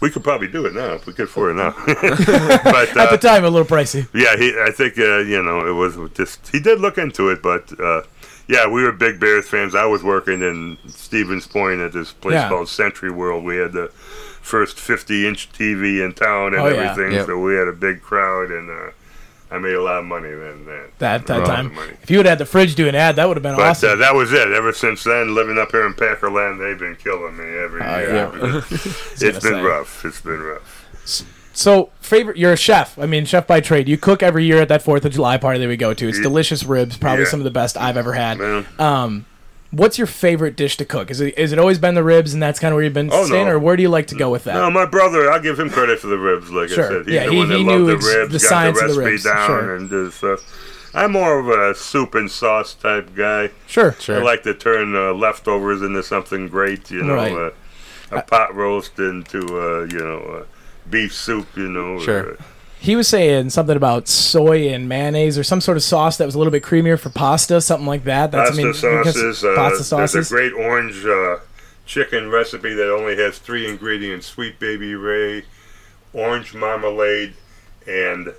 [0.00, 1.70] we could probably do it now if we could afford it now.
[1.86, 4.08] but At uh, the time, a little pricey.
[4.12, 7.40] yeah, he, I think uh, you know it was just he did look into it,
[7.40, 8.02] but uh,
[8.52, 9.74] yeah, we were big Bears fans.
[9.74, 12.48] I was working in Stevens Point at this place Yeah.
[12.48, 13.44] called Century World.
[13.44, 13.88] We had the
[14.42, 16.90] first 50-inch TV in town and Oh, yeah.
[16.92, 17.26] everything, Yep.
[17.26, 18.90] so we had a big crowd, and uh,
[19.54, 20.64] I made a lot of money then.
[20.66, 20.82] then.
[20.98, 21.72] That that time.
[22.02, 23.66] If you would have had the fridge do an ad, that would have been But
[23.68, 23.90] awesome.
[23.92, 24.48] uh, that was it.
[24.50, 28.14] Ever since then, living up here in Packerland, they've been killing me every Oh, year.
[28.14, 28.60] yeah.
[28.70, 29.60] it's been say.
[29.62, 30.04] rough.
[30.04, 31.24] It's been rough.
[31.52, 32.98] So, favorite, you're a chef.
[32.98, 33.88] I mean, chef by trade.
[33.88, 36.08] You cook every year at that Fourth of July party that we go to.
[36.08, 36.22] It's Yeah.
[36.22, 37.30] delicious ribs, probably Yeah.
[37.30, 38.38] some of the best I've ever had.
[38.38, 38.66] Man.
[38.78, 39.24] Um,
[39.70, 41.10] what's your favorite dish to cook?
[41.10, 43.10] Is it is it always been the ribs, and that's kind of where you've been
[43.12, 43.52] Oh, staying, no.
[43.52, 44.54] or where do you like to go with that?
[44.54, 46.50] No, my brother, I'll give him credit for the ribs.
[46.50, 46.84] Like Sure.
[46.84, 48.40] I said, he's Yeah, the he- one that he loved knew the ribs, the got
[48.40, 49.74] science the of the recipe ribs, down, sure.
[49.76, 50.40] and did stuff.
[50.94, 53.48] I'm more of a soup and sauce type guy.
[53.66, 53.94] Sure.
[53.98, 54.20] Sure.
[54.20, 56.90] I like to turn uh, leftovers into something great.
[56.90, 57.32] You know, Right.
[57.32, 57.50] uh,
[58.10, 60.44] a pot roast into uh, you know uh,
[60.90, 61.46] beef soup.
[61.56, 62.32] You know, Sure.
[62.32, 62.36] uh,
[62.80, 66.34] He was saying something about soy and mayonnaise or some sort of sauce that was
[66.34, 68.32] a little bit creamier for pasta, something like that.
[68.32, 69.44] That's pasta I mean, because- sauces.
[69.44, 71.36] Uh, pasta There's a great orange uh,
[71.86, 75.44] chicken recipe that only has three ingredients: sweet baby Ray,
[76.12, 77.34] orange marmalade,
[77.86, 78.32] and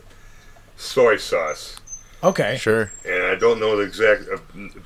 [0.77, 1.77] soy sauce.
[2.23, 2.57] Okay.
[2.59, 2.89] Sure.
[3.05, 4.37] And I don't know the exact, uh,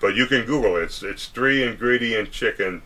[0.01, 0.83] but you can Google it.
[0.83, 2.81] It's, it's three ingredient chicken,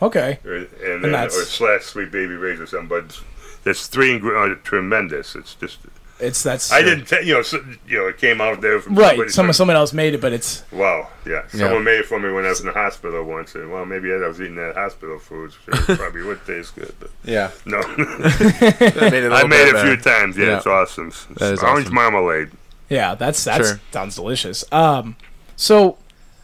[0.00, 0.38] Okay.
[0.46, 2.88] or, and, then that's- or slash sweet baby Ray's or something.
[2.88, 3.20] But
[3.64, 4.60] it's three ingredients.
[4.60, 5.34] Uh, tremendous.
[5.34, 5.78] It's just.
[6.20, 7.58] It's that's I didn't, tell you know, so,
[7.88, 9.08] you know, it came out there from right.
[9.10, 11.42] somebody- Someone someone else made it, but it's Wow, yeah.
[11.52, 11.60] Yeah.
[11.62, 14.12] Someone made it for me when I was in the hospital once, and well, maybe
[14.12, 15.52] I was eating that hospital food.
[15.64, 17.50] Sure, it probably would taste good, but Yeah.
[17.66, 17.80] no.
[17.96, 20.36] That made it a I made it a few times.
[20.38, 20.56] Yeah, Yeah.
[20.58, 21.12] it's awesome.
[21.38, 21.94] That is Orange awesome.
[21.94, 22.50] marmalade.
[22.88, 23.16] yeah.
[23.16, 23.80] That's that's Sure.
[23.90, 24.64] sounds delicious.
[24.70, 25.16] Um,
[25.56, 25.98] so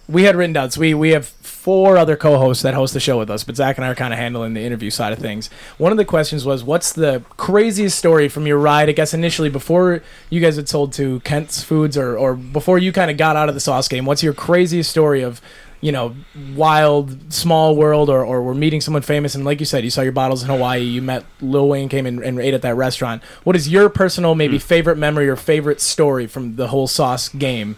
[0.08, 0.72] we had written down.
[0.72, 1.32] So we we have
[1.68, 4.14] four other co-hosts that host the show with us, but Zach and I are kind
[4.14, 5.50] of handling the interview side of things.
[5.76, 9.50] One of the questions was, "What's the craziest story from your ride?" I guess initially
[9.50, 10.00] before
[10.30, 13.50] you guys had sold to Ken's Foods, or or before you kind of got out
[13.50, 14.06] of the sauce game.
[14.06, 15.42] What's your craziest story of
[15.80, 16.12] you know,
[16.56, 20.00] wild, small world, or, or we're meeting someone famous, and like you said, you saw
[20.00, 23.22] your bottles in Hawaii, you met Lil Wayne, came in and ate at that restaurant.
[23.44, 24.62] What is your personal, maybe Hmm.
[24.74, 27.76] favorite memory or favorite story from the whole sauce game?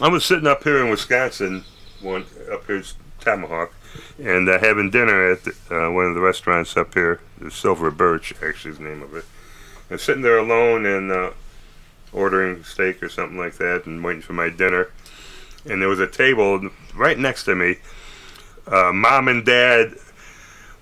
[0.00, 1.64] I was sitting up here in Wisconsin,
[2.00, 3.72] one up here's Tomahawk,
[4.18, 8.32] and uh, having dinner at uh, one of the restaurants up here, the Silver Birch,
[8.42, 9.24] actually is the name of it.
[9.90, 11.30] And sitting there alone and uh,
[12.12, 14.88] ordering steak or something like that, and waiting for my dinner.
[15.64, 17.76] And there was a table right next to me.
[18.66, 19.94] Uh, Mom and Dad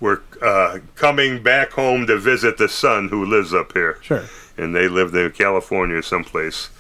[0.01, 4.25] were uh, coming back home to visit the son who lives up here Sure.
[4.57, 6.71] and they lived in California someplace.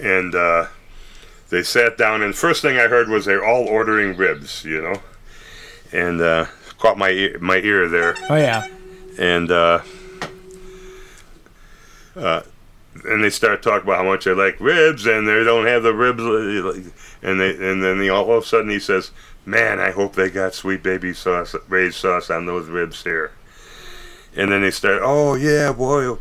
[0.00, 0.66] And uh,
[1.50, 5.02] they sat down, and first thing I heard was they're all ordering ribs, you know,
[5.92, 6.46] and uh,
[6.78, 8.66] caught my ear, my ear there, Oh yeah.
[9.18, 9.80] and uh,
[12.16, 12.42] uh,
[13.04, 15.94] and they start talking about how much they like ribs, and they don't have the
[15.94, 16.90] ribs, uh,
[17.22, 19.10] and they and then he, all of a sudden he says,
[19.46, 23.32] "Man, I hope they got sweet baby sauce, raised sauce on those ribs here."
[24.36, 26.16] And then they start, "Oh yeah, boy."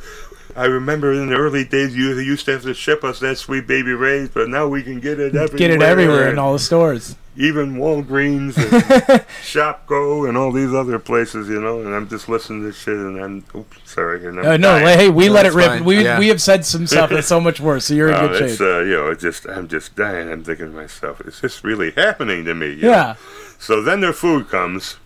[0.59, 3.65] I remember in the early days you used to have to ship us that sweet
[3.65, 5.57] baby rays, but now we can get it everywhere.
[5.57, 7.15] Get it everywhere in all the stores.
[7.37, 11.79] even Walgreens and Shopko and all these other places, you know.
[11.81, 14.25] And I'm just listening to this shit, and I'm oops, sorry.
[14.27, 14.97] And I'm Uh, no, dying.
[14.99, 15.67] hey, we No, let it rip.
[15.67, 15.85] fine.
[15.85, 16.19] We Yeah.
[16.19, 17.85] we have said some stuff that's so much worse.
[17.85, 18.61] So you're in Uh, good it's shape.
[18.67, 20.29] uh, you know, it's just I'm just dying.
[20.29, 22.71] I'm thinking to myself, is this really happening to me?
[22.71, 22.89] you know?
[22.89, 23.15] yeah.
[23.57, 24.97] So then their food comes,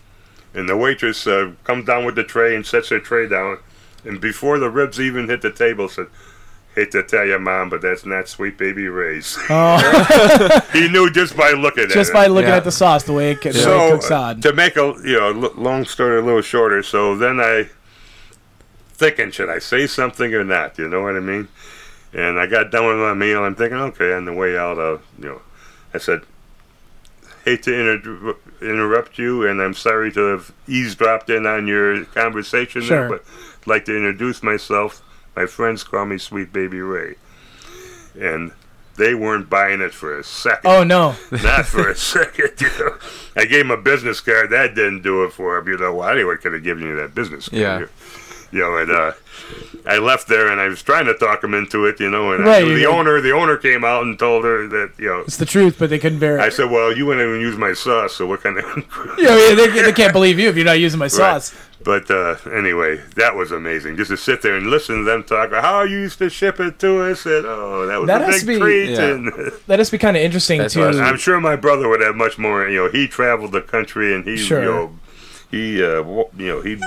[0.52, 3.58] and the waitress uh, comes down with the tray and sets her tray down,
[4.04, 6.06] and before the ribs even hit the table, said,
[6.74, 11.36] "Hate to tell you, mom, but that's not sweet baby Ray's." Oh, he knew just
[11.36, 12.28] by looking just at just by it.
[12.30, 12.56] looking Yeah.
[12.56, 14.40] at the sauce, the way it, the way it So cooks on.
[14.42, 17.68] to make a you know long story a little shorter, so then I
[18.92, 20.78] thinking, should I say something or not?
[20.78, 21.48] You know what I mean?
[22.12, 23.42] And I got done with my meal.
[23.44, 25.42] I'm thinking, okay, on the way out, uh, you know,
[25.92, 26.20] I said,
[27.44, 32.82] hate to inter- interrupt you, and I'm sorry to have eavesdropped in on your conversation
[32.82, 33.00] Sure.
[33.00, 35.02] there, but I'd like to introduce myself.
[35.36, 37.16] My friends call me Sweet Baby Ray.
[38.18, 38.52] And
[38.96, 40.70] they weren't buying it for a second.
[40.70, 41.16] Oh no.
[41.32, 42.96] Not for a second, you know.
[43.36, 44.50] I gave him a business card.
[44.50, 45.66] That didn't do it for him.
[45.68, 47.60] You know, well, anyway, could have given you that business card.
[47.60, 47.86] Yeah.
[48.52, 49.12] You, know, and uh,
[49.84, 52.32] I left there, and I was trying to talk him into it, you know.
[52.32, 52.92] And Right, I, the know.
[52.92, 55.90] owner, the owner came out and told her that, you know, It's the truth, but
[55.90, 56.40] they couldn't bear it.
[56.40, 58.64] I said, well, you wouldn't even use my sauce, so what kind of...
[59.18, 61.52] Yeah, yeah, they, they can't believe you if you're not using my sauce.
[61.84, 63.96] But uh, anyway, that was amazing.
[63.98, 66.58] Just to sit there and listen to them talk about how you used to ship
[66.58, 68.90] it to us, and oh, that was That a has big to be- treat.
[68.92, 69.04] Yeah.
[69.10, 69.32] And
[69.66, 70.82] That must be kind of interesting That's too.
[70.82, 71.02] awesome.
[71.02, 72.66] I'm sure my brother would have much more.
[72.66, 74.60] You know, he traveled the country, and he, Sure.
[74.62, 74.98] you know,
[75.50, 76.02] he, uh,
[76.38, 76.80] you know, he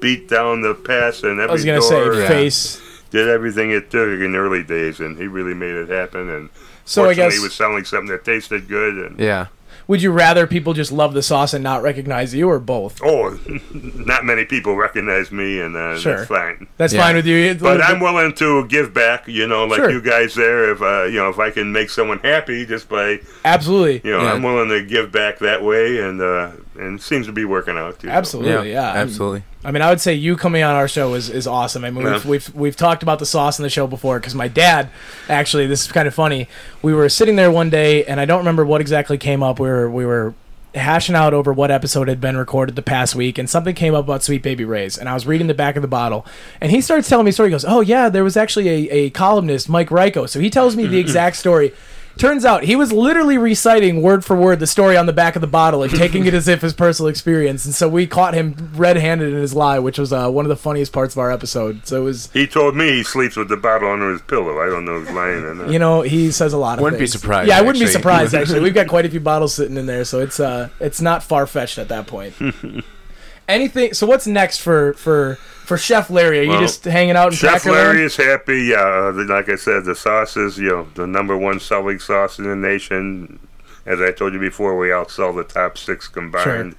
[0.00, 2.28] beat down the pass and every I was gonna door, say Yeah.
[2.28, 2.82] face.
[3.10, 6.28] did everything it took in the early days, and he really made it happen.
[6.28, 6.50] And
[6.84, 8.94] So I guess he was selling something that tasted good.
[8.98, 9.46] And Yeah.
[9.88, 13.00] Would you rather people just love the sauce and not recognize you, or both?
[13.02, 13.38] oh,
[13.72, 16.16] not many people recognize me, and uh, Sure.
[16.16, 16.66] that's fine.
[16.76, 17.02] That's Yeah.
[17.02, 17.36] fine with you.
[17.36, 19.90] It's But I'm bit- willing to give back, you know, like Sure.
[19.90, 20.70] you guys there.
[20.72, 24.22] If uh, you know, if I can make someone happy just by, absolutely, you know,
[24.22, 24.32] Yeah.
[24.32, 27.76] I'm willing to give back that way, and uh, and it seems to be working
[27.76, 28.08] out too.
[28.08, 28.88] absolutely, yeah.
[28.92, 29.42] I'm- Absolutely.
[29.64, 31.84] I mean, I would say you coming on our show is, is awesome.
[31.84, 34.46] I mean, we've, we've we've talked about the sauce in the show before because my
[34.46, 34.90] dad,
[35.28, 36.48] actually, this is kind of funny.
[36.82, 39.58] We were sitting there one day, and I don't remember what exactly came up.
[39.58, 40.34] We were we were
[40.74, 44.04] hashing out over what episode had been recorded the past week, and something came up
[44.04, 46.24] about Sweet Baby Ray's, and I was reading the back of the bottle,
[46.60, 47.48] and he starts telling me a story.
[47.48, 50.76] He goes, "Oh yeah, there was actually a, a columnist, Mike Royko." So he tells
[50.76, 51.72] me the exact story.
[52.16, 55.42] Turns out he was literally reciting word for word the story on the back of
[55.42, 57.66] the bottle and taking it as if his personal experience.
[57.66, 60.56] And so we caught him red-handed in his lie, which was uh, one of the
[60.56, 61.86] funniest parts of our episode.
[61.86, 64.60] So it was, He told me he sleeps with the bottle under his pillow.
[64.60, 65.68] I don't know if he's lying or not.
[65.70, 67.92] you know, he says a lot of Wouldn't be surprised, Yeah, I wouldn't be actually.
[67.92, 68.60] surprised actually.
[68.60, 71.46] We've got quite a few bottles sitting in there, so it's uh, it's not far
[71.46, 72.34] fetched at that point.
[73.48, 73.94] Anything?
[73.94, 76.40] So what's next for for for Chef Larry?
[76.40, 78.00] Are you Well, just hanging out in Chef Packer Larry Land?
[78.06, 78.62] is happy.
[78.64, 82.38] Yeah, uh, like I said, the sauce is you know the number one selling sauce
[82.38, 83.38] in the nation.
[83.84, 86.74] As I told you before, we outsell the top six combined.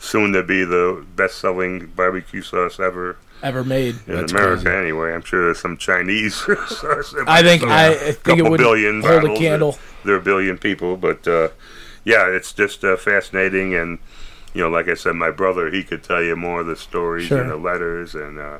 [0.00, 3.96] Soon to be the best-selling barbecue sauce ever ever made?
[4.06, 4.62] in That's America.
[4.64, 4.76] crazy.
[4.78, 6.34] Anyway, I'm sure there's some Chinese
[6.68, 7.12] sauce.
[7.12, 9.20] that I might think sell I, a I think couple it would billion hold a
[9.22, 9.38] bottles.
[9.38, 9.78] candle.
[10.04, 11.48] There are a billion people, but uh,
[12.04, 13.74] yeah, it's just uh, fascinating.
[13.74, 13.98] And
[14.54, 17.26] you know, like I said, my brother he could tell you more of the stories
[17.28, 17.40] Sure.
[17.40, 18.38] and the letters and.
[18.38, 18.58] Uh,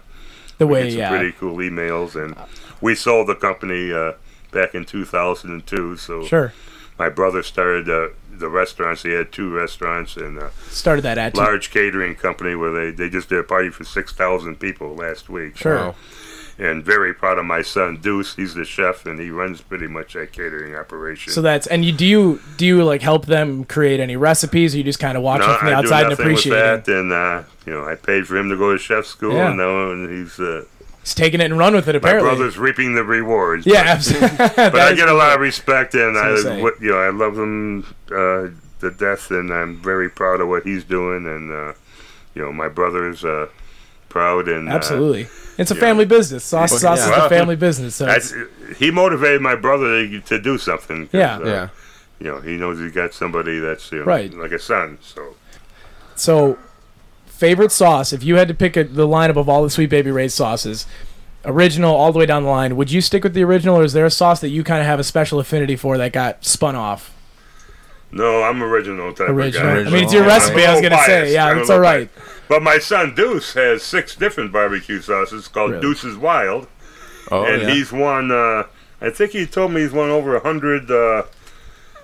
[0.59, 1.09] The way, some yeah.
[1.11, 2.34] pretty cool emails, and
[2.80, 4.12] we sold the company uh,
[4.51, 5.97] back in 2002.
[5.97, 6.53] So Sure.
[6.99, 9.03] my brother started uh, the restaurants.
[9.05, 13.09] He had two restaurants and a Started that at large catering company where they, they
[13.09, 15.57] just did a party for 6,000 people last week.
[15.57, 15.76] Sure.
[15.76, 15.95] Wow.
[16.61, 18.35] And very proud of my son Deuce.
[18.35, 21.33] He's the chef, and he runs pretty much that catering operation.
[21.33, 24.79] So that's and you do you do you like help them create any recipes, or
[24.79, 26.85] you just kind of watch no, them from the I outside and appreciate with it?
[26.87, 29.51] that, and uh, you know I paid for him to go to chef school, Yeah.
[29.51, 30.65] and now he's uh,
[31.03, 31.95] He's taking it and run with it.
[31.95, 33.65] Apparently, my brother's reaping the rewards.
[33.65, 34.29] yeah, absolutely.
[34.57, 37.39] but I get a lot of respect, and That's I, what, you know, I love
[37.39, 38.49] him uh,
[38.81, 41.73] to death, and I'm very proud of what he's doing, and uh,
[42.35, 43.47] you know, my brother's uh,
[44.09, 45.29] proud, and uh, Absolutely,
[45.59, 45.81] it's a yeah.
[45.81, 46.45] family business.
[46.45, 47.19] Sauce, Well, sauce yeah.
[47.19, 47.97] is a family business.
[47.97, 48.19] So I,
[48.77, 51.09] he motivated my brother to, to do something.
[51.13, 51.37] Yeah.
[51.39, 51.69] uh, Yeah.
[52.21, 54.33] You know, he knows he got somebody that's you know, Right.
[54.35, 54.99] like a son.
[55.01, 55.35] So
[56.17, 56.59] so
[57.27, 58.13] favorite sauce.
[58.13, 60.87] If you had to pick a, the lineup of all the Sweet Baby Ray's sauces,
[61.45, 63.93] original all the way down the line, would you stick with the original, or is
[63.93, 66.75] there a sauce that you kind of have a special affinity for that got spun
[66.75, 67.15] off?
[68.11, 69.69] no, I'm original type Original.
[69.79, 69.91] of guy.
[69.91, 70.65] I mean, it's your I'm recipe.
[70.65, 72.09] I was gonna say, yeah, I'm a all right.
[72.15, 72.38] biased.
[72.49, 75.82] But my son Deuce has six different barbecue sauces called Really?
[75.82, 76.66] Deuce's Wild.
[77.30, 77.70] Oh, and yeah.
[77.74, 78.30] he's won.
[78.30, 78.64] Uh,
[79.01, 81.24] I think he told me he's won over a hundred uh,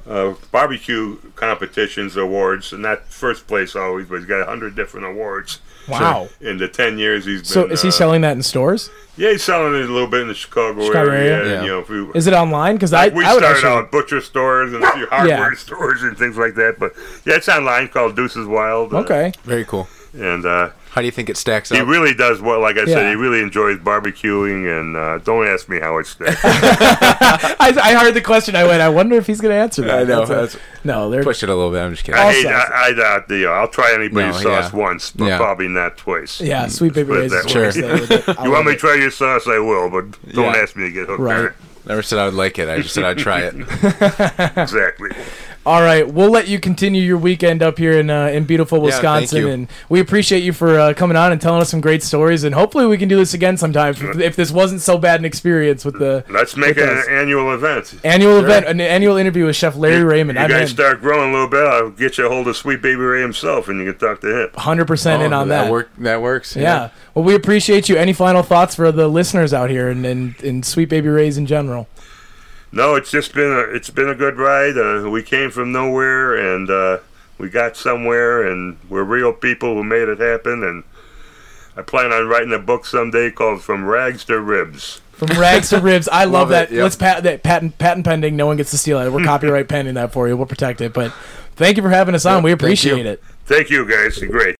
[0.07, 5.07] uh, barbecue competitions awards, and not first place always, but he's got a hundred different
[5.07, 6.29] awards Wow.
[6.41, 7.45] in the ten years he's been.
[7.47, 8.91] So is he uh, selling that in stores?
[9.17, 11.21] Yeah, he's selling it a little bit in the Chicago, Chicago area.
[11.37, 11.41] area?
[11.43, 11.63] and, Yeah.
[11.63, 12.75] you know, we, Is it online?
[12.75, 13.71] Because I, we I would started actually.
[13.71, 16.79] out butcher stores and a few hardware stores and things like that.
[16.79, 16.93] But
[17.25, 18.93] yeah, it's online called Deuce's Wild.
[18.93, 19.33] uh, Okay.
[19.45, 19.89] Very cool.
[20.15, 21.77] And uh, How do you think it stacks up?
[21.77, 22.61] he really does well.
[22.61, 22.95] Like I Yeah.
[22.95, 24.67] said, he really enjoys barbecuing.
[24.71, 26.29] And uh, don't ask me how it's done.
[26.43, 28.55] I, I heard the question.
[28.57, 28.81] I went.
[28.81, 29.99] I wonder if he's going to answer that.
[30.01, 30.25] I know.
[30.25, 31.81] That's That's, no, they're push it a little bit.
[31.81, 32.21] I'm just kidding.
[32.21, 32.47] I hate.
[32.47, 33.47] I, I doubt the.
[33.51, 34.79] Uh, I'll try anybody's No, sauce yeah.
[34.79, 35.37] once, but Yeah.
[35.37, 36.41] probably not twice.
[36.41, 36.67] yeah.
[36.69, 37.61] Sweet Baby Put it Ray's that is way.
[37.61, 38.39] what I say with it.
[38.39, 39.47] I You want me to try your sauce?
[39.49, 40.61] I will, but don't Yeah.
[40.63, 41.51] ask me to get hooked Right.
[41.87, 42.67] Never said I would like it.
[42.69, 43.55] I just said I'd try it.
[44.57, 45.11] Exactly.
[45.67, 49.39] All right, we'll let you continue your weekend up here in uh, in beautiful Wisconsin,
[49.39, 49.49] you.
[49.49, 52.45] and we appreciate you for uh, coming on and telling us some great stories.
[52.45, 55.25] And hopefully, we can do this again sometime if, if this wasn't so bad an
[55.25, 57.07] experience with the Let's make With it us.
[57.07, 57.95] an annual event.
[58.05, 60.39] annual event, an annual interview with Chef Larry You- Raymond.
[60.39, 61.65] You I'm guys in, start growing a little bit.
[61.65, 64.43] I'll get you a hold of Sweet Baby Ray himself, and you can talk to
[64.43, 64.51] him.
[64.57, 65.71] hundred percent in Oh, on that.
[65.73, 66.55] Work, that works.
[66.57, 66.91] Yeah.
[67.15, 67.97] Well, we appreciate you.
[67.97, 71.47] Any final thoughts for the listeners out here and and, and Sweet Baby Rays in
[71.47, 71.89] general?
[72.75, 74.77] No, it's just been a it's been a good ride.
[74.77, 76.99] Uh, we came from nowhere, and uh,
[77.39, 80.65] we got somewhere, and we're real people who made it happen.
[80.65, 80.83] And
[81.77, 85.79] I plan on writing a book someday called "From Rags to Ribs." From rags to
[85.79, 86.09] ribs.
[86.09, 86.73] I love, Love that.
[86.73, 86.83] it, yep.
[86.83, 88.35] Let's pat that patent patent pending.
[88.35, 89.09] No one gets to steal it.
[89.13, 90.37] We're copyright pending that for you.
[90.37, 90.93] We'll protect it.
[90.93, 91.13] But
[91.55, 92.39] thank you for having us on.
[92.39, 94.19] Yep, we thank appreciate it, Thank you, guys.
[94.19, 94.57] Great.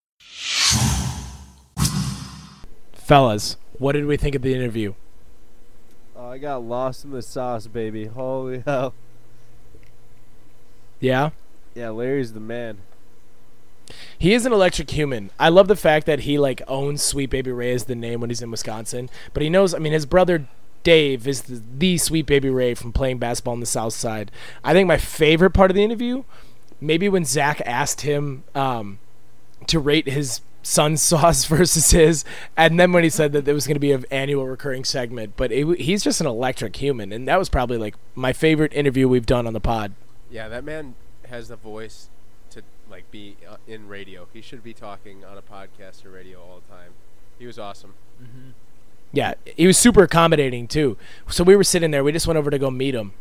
[2.93, 3.57] fellas.
[3.79, 4.95] What did we think of the interview?
[6.35, 8.07] I got lost in the sauce, baby.
[8.07, 8.93] Holy hell.
[10.99, 11.31] Yeah.
[11.77, 12.79] Yeah, Larry's the man.
[14.19, 15.31] He is an electric human.
[15.39, 18.31] I love the fact that he like owns Sweet Baby Ray as the name when
[18.31, 19.11] he's in Wisconsin.
[19.33, 19.75] But he knows.
[19.75, 20.49] I mean, his brother
[20.83, 24.33] Dave is the, the Sweet Baby Ray from playing basketball on the South Side.
[24.65, 26.25] I think my favorite part of the interview,
[26.81, 28.99] maybe when Zach asked him um,
[29.69, 32.25] to rate his son's sauce versus his,
[32.57, 35.35] and then when he said that there was going to be an annual recurring segment.
[35.37, 39.09] But it, he's just an electric human, and that was probably like my favorite interview
[39.09, 39.93] we've done on the pod.
[40.31, 40.97] Yeah, that man
[41.29, 42.09] has the voice
[42.51, 44.27] to like be uh, in radio.
[44.33, 46.93] He should be talking on a podcast or radio all the time.
[47.39, 47.95] He was awesome.
[49.13, 50.97] Yeah, he was super accommodating too.
[51.29, 52.03] So we were sitting there.
[52.03, 53.13] We just went over to go meet him,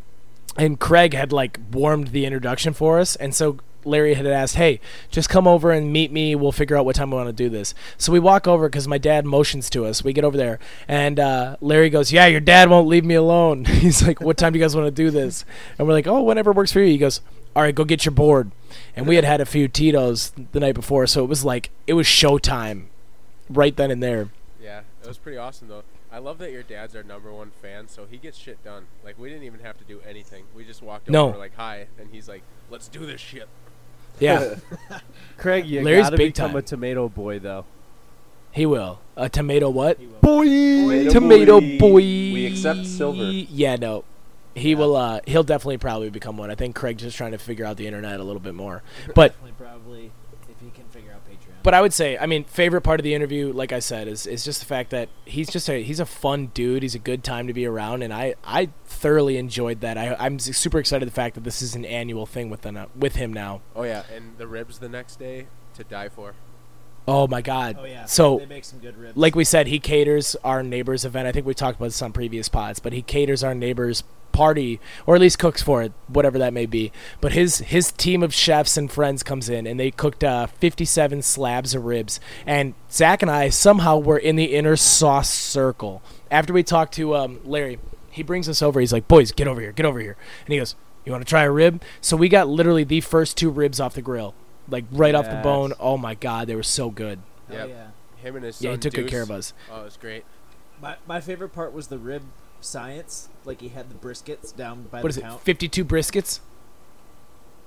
[0.56, 4.80] and Craig had like warmed the introduction for us, and so Larry had asked, "Hey,
[5.10, 6.34] just come over and meet me.
[6.34, 8.88] We'll figure out what time we want to do this." So we walk over because
[8.88, 10.02] my dad motions to us.
[10.02, 13.64] We get over there, and uh, Larry goes, "Yeah, your dad won't leave me alone."
[13.66, 15.44] He's like, "What time do you guys want to do this?"
[15.78, 17.20] And we're like, "Oh, whenever works for you." He goes,
[17.54, 18.50] "All right, go get your board."
[18.96, 21.94] And we had had a few Tito's the night before, so it was like it
[21.94, 22.84] was showtime,
[23.48, 24.30] right then and there.
[24.62, 25.82] Yeah, it was pretty awesome though.
[26.14, 28.84] I love that your dad's our number one fan, so he gets shit done.
[29.04, 30.44] Like we didn't even have to do anything.
[30.54, 31.30] We just walked No.
[31.30, 33.48] over like hi, and he's like, "Let's do this shit."
[34.20, 34.54] Yeah.
[35.38, 36.56] Craig, you Larry's gotta big become time.
[36.58, 37.64] a tomato boy, though.
[38.52, 39.00] He will.
[39.16, 39.98] A tomato what?
[39.98, 40.06] He.
[40.06, 41.08] Boy!
[41.10, 41.96] Tomato boy.
[41.96, 43.24] We accept silver.
[43.24, 44.04] Yeah, no.
[44.54, 46.48] He will uh he'll definitely probably become one.
[46.48, 48.84] I think Craig's just trying to figure out the internet a little bit more.
[49.16, 50.12] But Definitely probably
[50.48, 51.53] if he can figure out Patreon.
[51.64, 54.26] But I would say, I mean, favorite part of the interview, like I said, is
[54.26, 56.82] is just the fact that he's just a he's a fun dude.
[56.82, 59.96] He's a good time to be around, and I I thoroughly enjoyed that.
[59.96, 62.86] I I'm super excited the fact that this is an annual thing with them, uh,
[62.94, 63.62] with him now.
[63.74, 66.34] Oh yeah, and the ribs the next day to die for.
[67.08, 67.78] Oh my God!
[67.80, 68.04] oh yeah.
[68.04, 69.16] So they make some good ribs.
[69.16, 71.26] like we said, he caters our neighbor's event.
[71.26, 74.04] I think we talked about this on previous pods, but he caters our neighbor's
[74.34, 76.92] party, or at least cooks for it, whatever that may be.
[77.22, 81.22] But his his team of chefs and friends comes in, and they cooked uh, 57
[81.22, 82.20] slabs of ribs.
[82.44, 86.02] And Zach and I somehow were in the inner sauce circle.
[86.30, 87.78] After we talked to um, Larry,
[88.10, 88.80] he brings us over.
[88.80, 90.74] He's like, "Boys, get over here, get over here," and he goes,
[91.04, 93.94] "You want to try a rib?" So we got literally the first two ribs off
[93.94, 94.34] the grill,
[94.68, 95.72] like right off the bone.
[95.80, 97.20] Oh my God, they were so good.
[97.50, 97.86] oh, yeah.
[98.16, 98.64] Him and his son.
[98.66, 99.52] Yeah, he took good care of us.
[99.70, 100.24] Oh, it was great.
[100.82, 102.22] My my favorite part was the rib
[102.64, 103.28] science.
[103.44, 105.40] Like he had the briskets down by what the is count.
[105.40, 106.40] it 52 briskets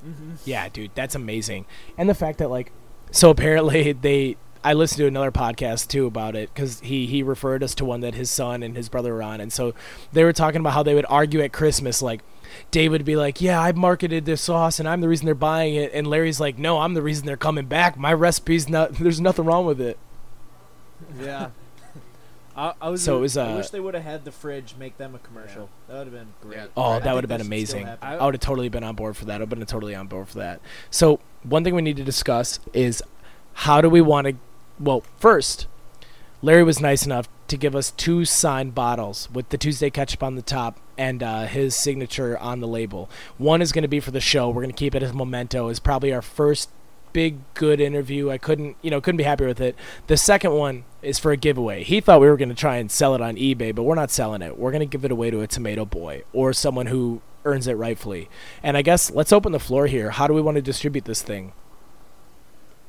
[0.06, 0.34] Mm-hmm.
[0.46, 1.66] yeah dude that's amazing
[1.98, 2.72] and the fact that like
[3.10, 7.64] so apparently they i listened to another podcast too about it because he he referred
[7.64, 9.74] us to one that his son and his brother were on and so
[10.14, 12.22] they were talking about how they would argue at christmas like
[12.72, 15.76] Dave would be like, "Yeah, I marketed this sauce, and I'm the reason they're buying
[15.76, 17.98] it." And Larry's like, "No, I'm the reason they're coming back.
[17.98, 18.94] My recipe's not.
[19.00, 20.00] There's nothing wrong with it."
[21.22, 21.50] Yeah.
[22.58, 23.04] I, I was.
[23.04, 23.38] So it was.
[23.38, 25.70] I Uh, wish they would have had the fridge make them a commercial.
[25.88, 26.58] That would have been great.
[26.58, 26.66] Yeah.
[26.76, 27.86] Oh, I that would have been amazing.
[27.86, 28.08] happen.
[28.08, 29.42] I would have totally been on board for that.
[29.42, 30.60] I've been totally on board for that.
[30.90, 33.04] So one thing we need to discuss is
[33.54, 34.34] how do we want to?
[34.80, 35.68] Well, first,
[36.42, 40.36] Larry was nice enough to give us two signed bottles with the Tuesday ketchup on
[40.36, 43.10] the top and uh, his signature on the label.
[43.38, 44.50] One is going to be for the show.
[44.50, 45.70] We're going to keep it as a memento.
[45.70, 46.70] It's probably our first
[47.14, 48.30] big good interview.
[48.30, 49.76] I couldn't, you know, couldn't be happier with it.
[50.08, 51.84] The second one is for a giveaway.
[51.84, 54.12] He thought we were going to try and sell it on eBay, but we're not
[54.12, 54.58] selling it.
[54.58, 57.74] We're going to give it away to a tomato boy or someone who earns it
[57.74, 58.30] rightfully.
[58.64, 60.12] And I guess let's open the floor here.
[60.12, 61.54] How do we want to distribute this thing?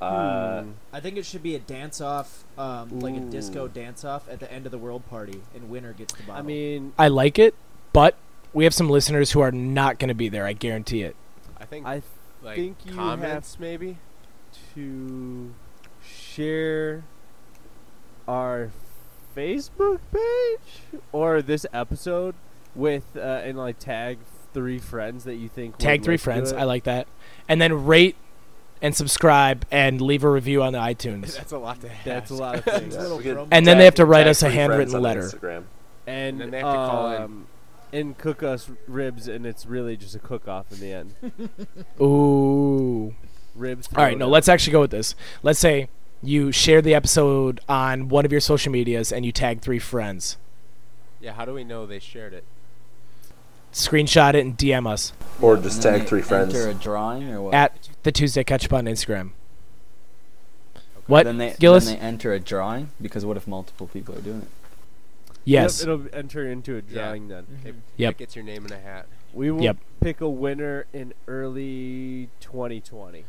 [0.00, 0.70] Uh, Hmm.
[0.92, 4.40] I think it should be a dance off, um, like a disco dance off at
[4.40, 6.42] the end of the world party, and winner gets the bottle.
[6.42, 7.54] I mean, I like it,
[7.92, 8.16] but
[8.52, 10.46] we have some listeners who are not going to be there.
[10.46, 11.14] I guarantee it.
[11.60, 12.02] I think I
[12.42, 13.98] like think you comments maybe.
[14.74, 15.52] to
[16.02, 17.04] share
[18.28, 18.70] our
[19.34, 22.34] Facebook page or this episode
[22.74, 24.18] with uh, and like tag
[24.54, 26.52] three friends that you think Tag three friends.
[26.52, 26.58] it.
[26.58, 27.06] I like that.
[27.48, 28.16] And then rate
[28.80, 31.36] and subscribe and leave a review on the iTunes.
[31.36, 32.04] That's a lot to ask.
[32.04, 32.96] That's a lot of things.
[32.96, 33.48] Little We could promo.
[33.50, 35.22] And then tag- they have to write us a handwritten letter.
[35.22, 35.64] Instagram.
[36.06, 37.22] and then they have to call in.
[37.22, 37.46] um,
[37.92, 41.14] and cook us ribs, and it's really just a cook-off in the end.
[42.00, 43.14] Ooh.
[43.54, 43.88] Ribs.
[43.96, 45.14] All right, no, let's actually go with this.
[45.42, 45.88] Let's say
[46.22, 50.36] you share the episode on one of your social medias and you tag three friends.
[51.20, 52.44] Yeah, how do we know they shared it?
[53.72, 55.12] Screenshot it and DM us
[55.42, 56.54] Or just tag three friends.
[56.54, 57.54] Enter a drawing or what?
[57.54, 59.30] at the Tuesday Catch Up on Instagram.
[61.06, 61.86] What, then they Gillis?
[61.86, 64.48] then they enter a drawing because what if multiple people are doing it?
[65.44, 65.80] yes.
[65.80, 67.46] Yep, it'll enter into a drawing then.
[67.60, 68.14] Okay, Yep.
[68.14, 69.06] That gets your name in a hat.
[69.32, 69.76] We will Yep.
[70.00, 73.24] pick a winner in early 2020.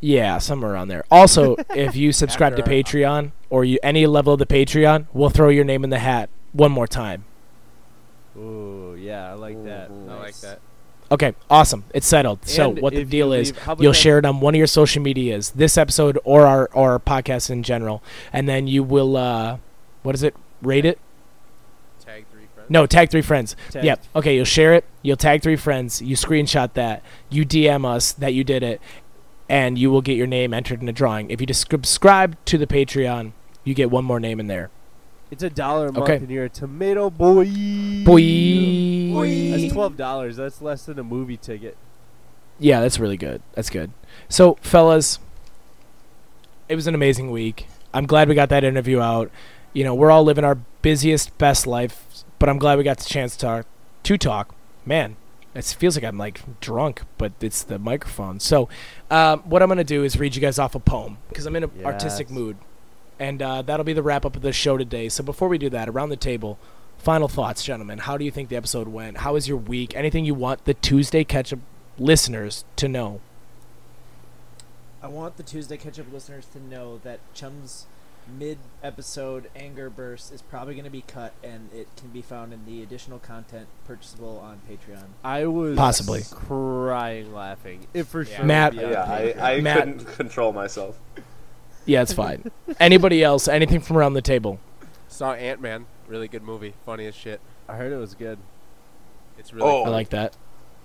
[0.00, 1.04] Yeah, somewhere around there.
[1.10, 5.06] Also, if you subscribe to After our- Patreon or you any level of the Patreon,
[5.12, 7.24] we'll throw your name in the hat one more time.
[8.36, 9.90] Ooh, yeah, I like that.
[9.90, 10.08] Ooh.
[10.08, 10.40] I like Nice.
[10.42, 10.60] that.
[11.10, 11.84] Okay, awesome.
[11.94, 12.46] It's settled.
[12.46, 14.24] so And what the if deal you is, leave- how about you'll that- share it
[14.24, 18.02] on one of your social medias, this episode or our or our podcast in general,
[18.32, 19.56] and then you will uh,
[20.02, 20.34] what is it?
[20.62, 20.98] Rate it?
[22.04, 22.70] Tag three friends.
[22.70, 23.56] No, tag three friends.
[23.70, 24.04] Tag- Yep.
[24.16, 24.84] Okay, you'll share it.
[25.02, 26.02] You'll tag three friends.
[26.02, 27.02] You screenshot that.
[27.30, 28.80] You DM us that you did it,
[29.48, 31.30] and you will get your name entered in a drawing.
[31.30, 33.32] If you subscribe to the Patreon,
[33.64, 34.70] you get one more name in there.
[35.30, 36.16] It's a dollar a month, Okay.
[36.16, 37.44] and you're a tomato boy.
[38.04, 39.50] Boy.
[39.50, 40.36] That's twelve dollars.
[40.36, 41.76] That's less than a movie ticket.
[42.58, 43.42] Yeah, that's really good.
[43.52, 43.90] That's good.
[44.28, 45.18] So, fellas,
[46.68, 47.66] it was an amazing week.
[47.94, 49.30] I'm glad we got that interview out.
[49.72, 53.04] You know, we're all living our busiest, best life, but I'm glad we got the
[53.04, 53.66] chance to talk.
[54.04, 54.54] To talk,
[54.86, 55.16] man.
[55.58, 58.38] It feels like I'm like drunk, but it's the microphone.
[58.38, 58.68] So,
[59.10, 61.64] um, what I'm gonna do is read you guys off a poem because I'm in
[61.64, 62.56] an artistic mood,
[63.18, 65.08] and uh, that'll be the wrap up of the show today.
[65.08, 66.60] So before we do that, around the table,
[66.98, 67.98] final thoughts, gentlemen.
[67.98, 69.18] How do you think the episode went?
[69.18, 69.96] How was your week?
[69.96, 71.58] Anything you want the Tuesday catch up
[71.98, 73.20] listeners to know?
[75.02, 77.86] I want the Tuesday catch up listeners to know that Chum's
[78.38, 82.52] mid episode anger burst is probably going to be cut and it can be found
[82.52, 85.04] in the additional content purchasable on Patreon.
[85.24, 86.22] I was Possibly.
[86.30, 87.86] crying laughing.
[87.94, 88.36] It for Yeah.
[88.36, 88.44] sure.
[88.44, 90.98] Matt- would be on Yeah, I, I Matt- couldn't control myself.
[91.86, 92.50] Yeah, it's fine.
[92.80, 93.48] Anybody else?
[93.48, 94.60] Anything from around the table?
[95.08, 95.86] Saw Ant Man.
[96.06, 96.74] Really good movie.
[96.84, 97.40] Funny as shit.
[97.68, 98.38] I heard it was good.
[99.38, 99.68] It's really.
[99.68, 99.84] Oh.
[99.84, 100.36] I like that.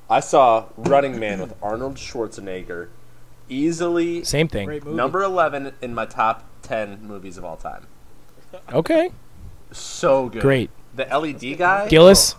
[0.09, 2.89] I saw Running Man with Arnold Schwarzenegger.
[3.49, 4.81] Easily Same thing.
[4.95, 7.85] Number 11 in my top 10 movies of all time.
[8.71, 9.09] Okay,
[9.71, 10.41] So good.
[10.41, 10.69] great.
[10.95, 11.87] The LED guy?
[11.87, 12.35] Gillis,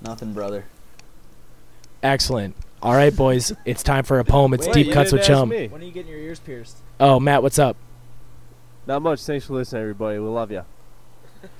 [0.00, 0.64] Nothing, brother.
[2.02, 2.54] excellent.
[2.82, 4.52] All right, boys, it's time for a poem.
[4.54, 5.48] It's Wait, Deep Cuts with Chum.
[5.48, 5.66] me.
[5.68, 6.76] When are you getting your ears pierced?
[7.00, 7.76] Oh, Matt, what's up?
[8.86, 9.20] Not much.
[9.22, 10.18] Thanks for listening, everybody.
[10.18, 10.62] We love you.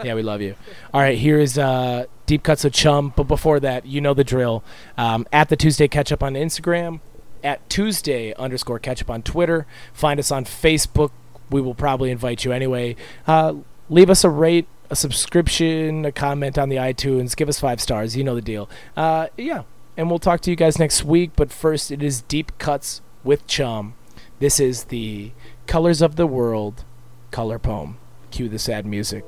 [0.05, 0.57] Yeah, we love you.
[0.93, 3.12] All right, here is uh, Deep Cuts with Chum.
[3.14, 4.64] But before that, you know the drill.
[4.99, 7.01] Um, at the Tuesday Catch Up on Instagram,
[7.45, 9.64] at Tuesday underscore Catch Up on Twitter.
[9.93, 11.11] Find us on Facebook.
[11.51, 12.97] We will probably invite you anyway.
[13.27, 13.55] Uh,
[13.89, 17.37] leave us a rate, a subscription, a comment on the iTunes.
[17.37, 18.17] Give us five stars.
[18.17, 18.69] You know the deal.
[18.97, 19.63] Uh, yeah,
[19.97, 21.31] and we'll talk to you guys next week.
[21.37, 23.95] But first, it is Deep Cuts with Chum.
[24.39, 25.33] This is the
[25.67, 26.85] Colors of the World
[27.31, 27.99] color poem.
[28.31, 29.25] Cue the sad music.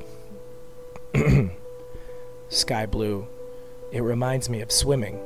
[2.49, 3.27] Sky blue.
[3.93, 5.21] It reminds me of swimming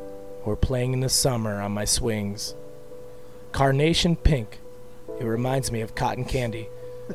[0.44, 2.54] or playing in the summer on my swings.
[3.52, 4.58] Carnation pink.
[5.20, 6.68] It reminds me of cotton candy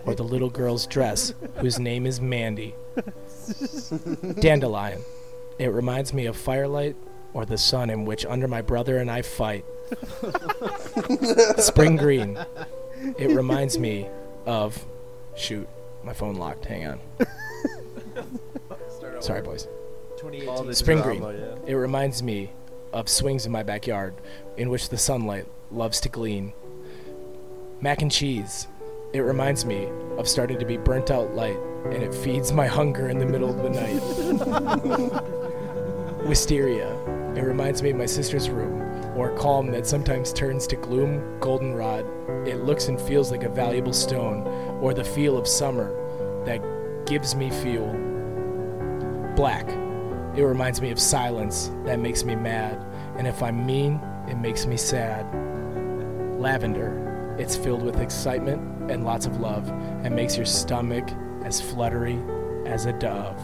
[0.05, 2.75] or the little girl's dress whose name is Mandy.
[4.39, 5.01] Dandelion.
[5.59, 6.95] It reminds me of firelight
[7.33, 9.65] or the sun in which under my brother and I fight.
[11.57, 12.37] Spring green.
[13.17, 14.07] It reminds me
[14.45, 14.85] of
[15.35, 15.67] shoot,
[16.03, 16.65] my phone locked.
[16.65, 16.99] Hang on.
[19.19, 19.63] Sorry, boys.
[20.17, 20.49] 2018.
[20.49, 21.39] All the Spring drama, green.
[21.39, 21.55] yeah.
[21.67, 22.51] It reminds me
[22.93, 24.13] of swings in my backyard
[24.57, 26.53] in which the sunlight loves to gleam.
[27.81, 28.67] Mac and cheese.
[29.17, 29.89] It reminds me
[30.19, 33.49] of starting to be burnt out light and it feeds my hunger in the middle
[33.49, 33.99] of the night.
[36.27, 36.93] Wisteria.
[37.35, 38.79] It reminds me of my sister's room
[39.17, 41.39] or a calm that sometimes turns to gloom.
[41.39, 42.05] Goldenrod.
[42.47, 44.45] It looks and feels like a valuable stone
[44.83, 45.95] or the feel of summer
[46.45, 46.61] that
[47.07, 47.91] gives me fuel.
[49.35, 49.67] Black.
[50.37, 52.85] It reminds me of silence that makes me mad,
[53.17, 55.25] and if I'm mean, it makes me sad.
[56.39, 57.06] Lavender.
[57.37, 59.67] It's filled with excitement and lots of love
[60.03, 61.07] and makes your stomach
[61.43, 62.19] as fluttery
[62.65, 63.39] as a dove.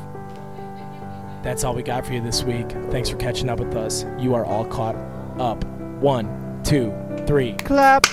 [1.44, 2.72] That's all we got for you this week.
[2.90, 4.06] Thanks for catching up with us.
[4.18, 4.96] You are all caught
[5.40, 5.64] up.
[6.00, 6.94] One, two,
[7.28, 7.54] three.
[7.54, 8.06] Clap.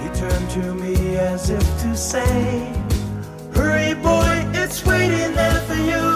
[0.00, 2.72] He turned to me as if to say,
[3.54, 6.07] Hurry, boy, it's waiting there for you.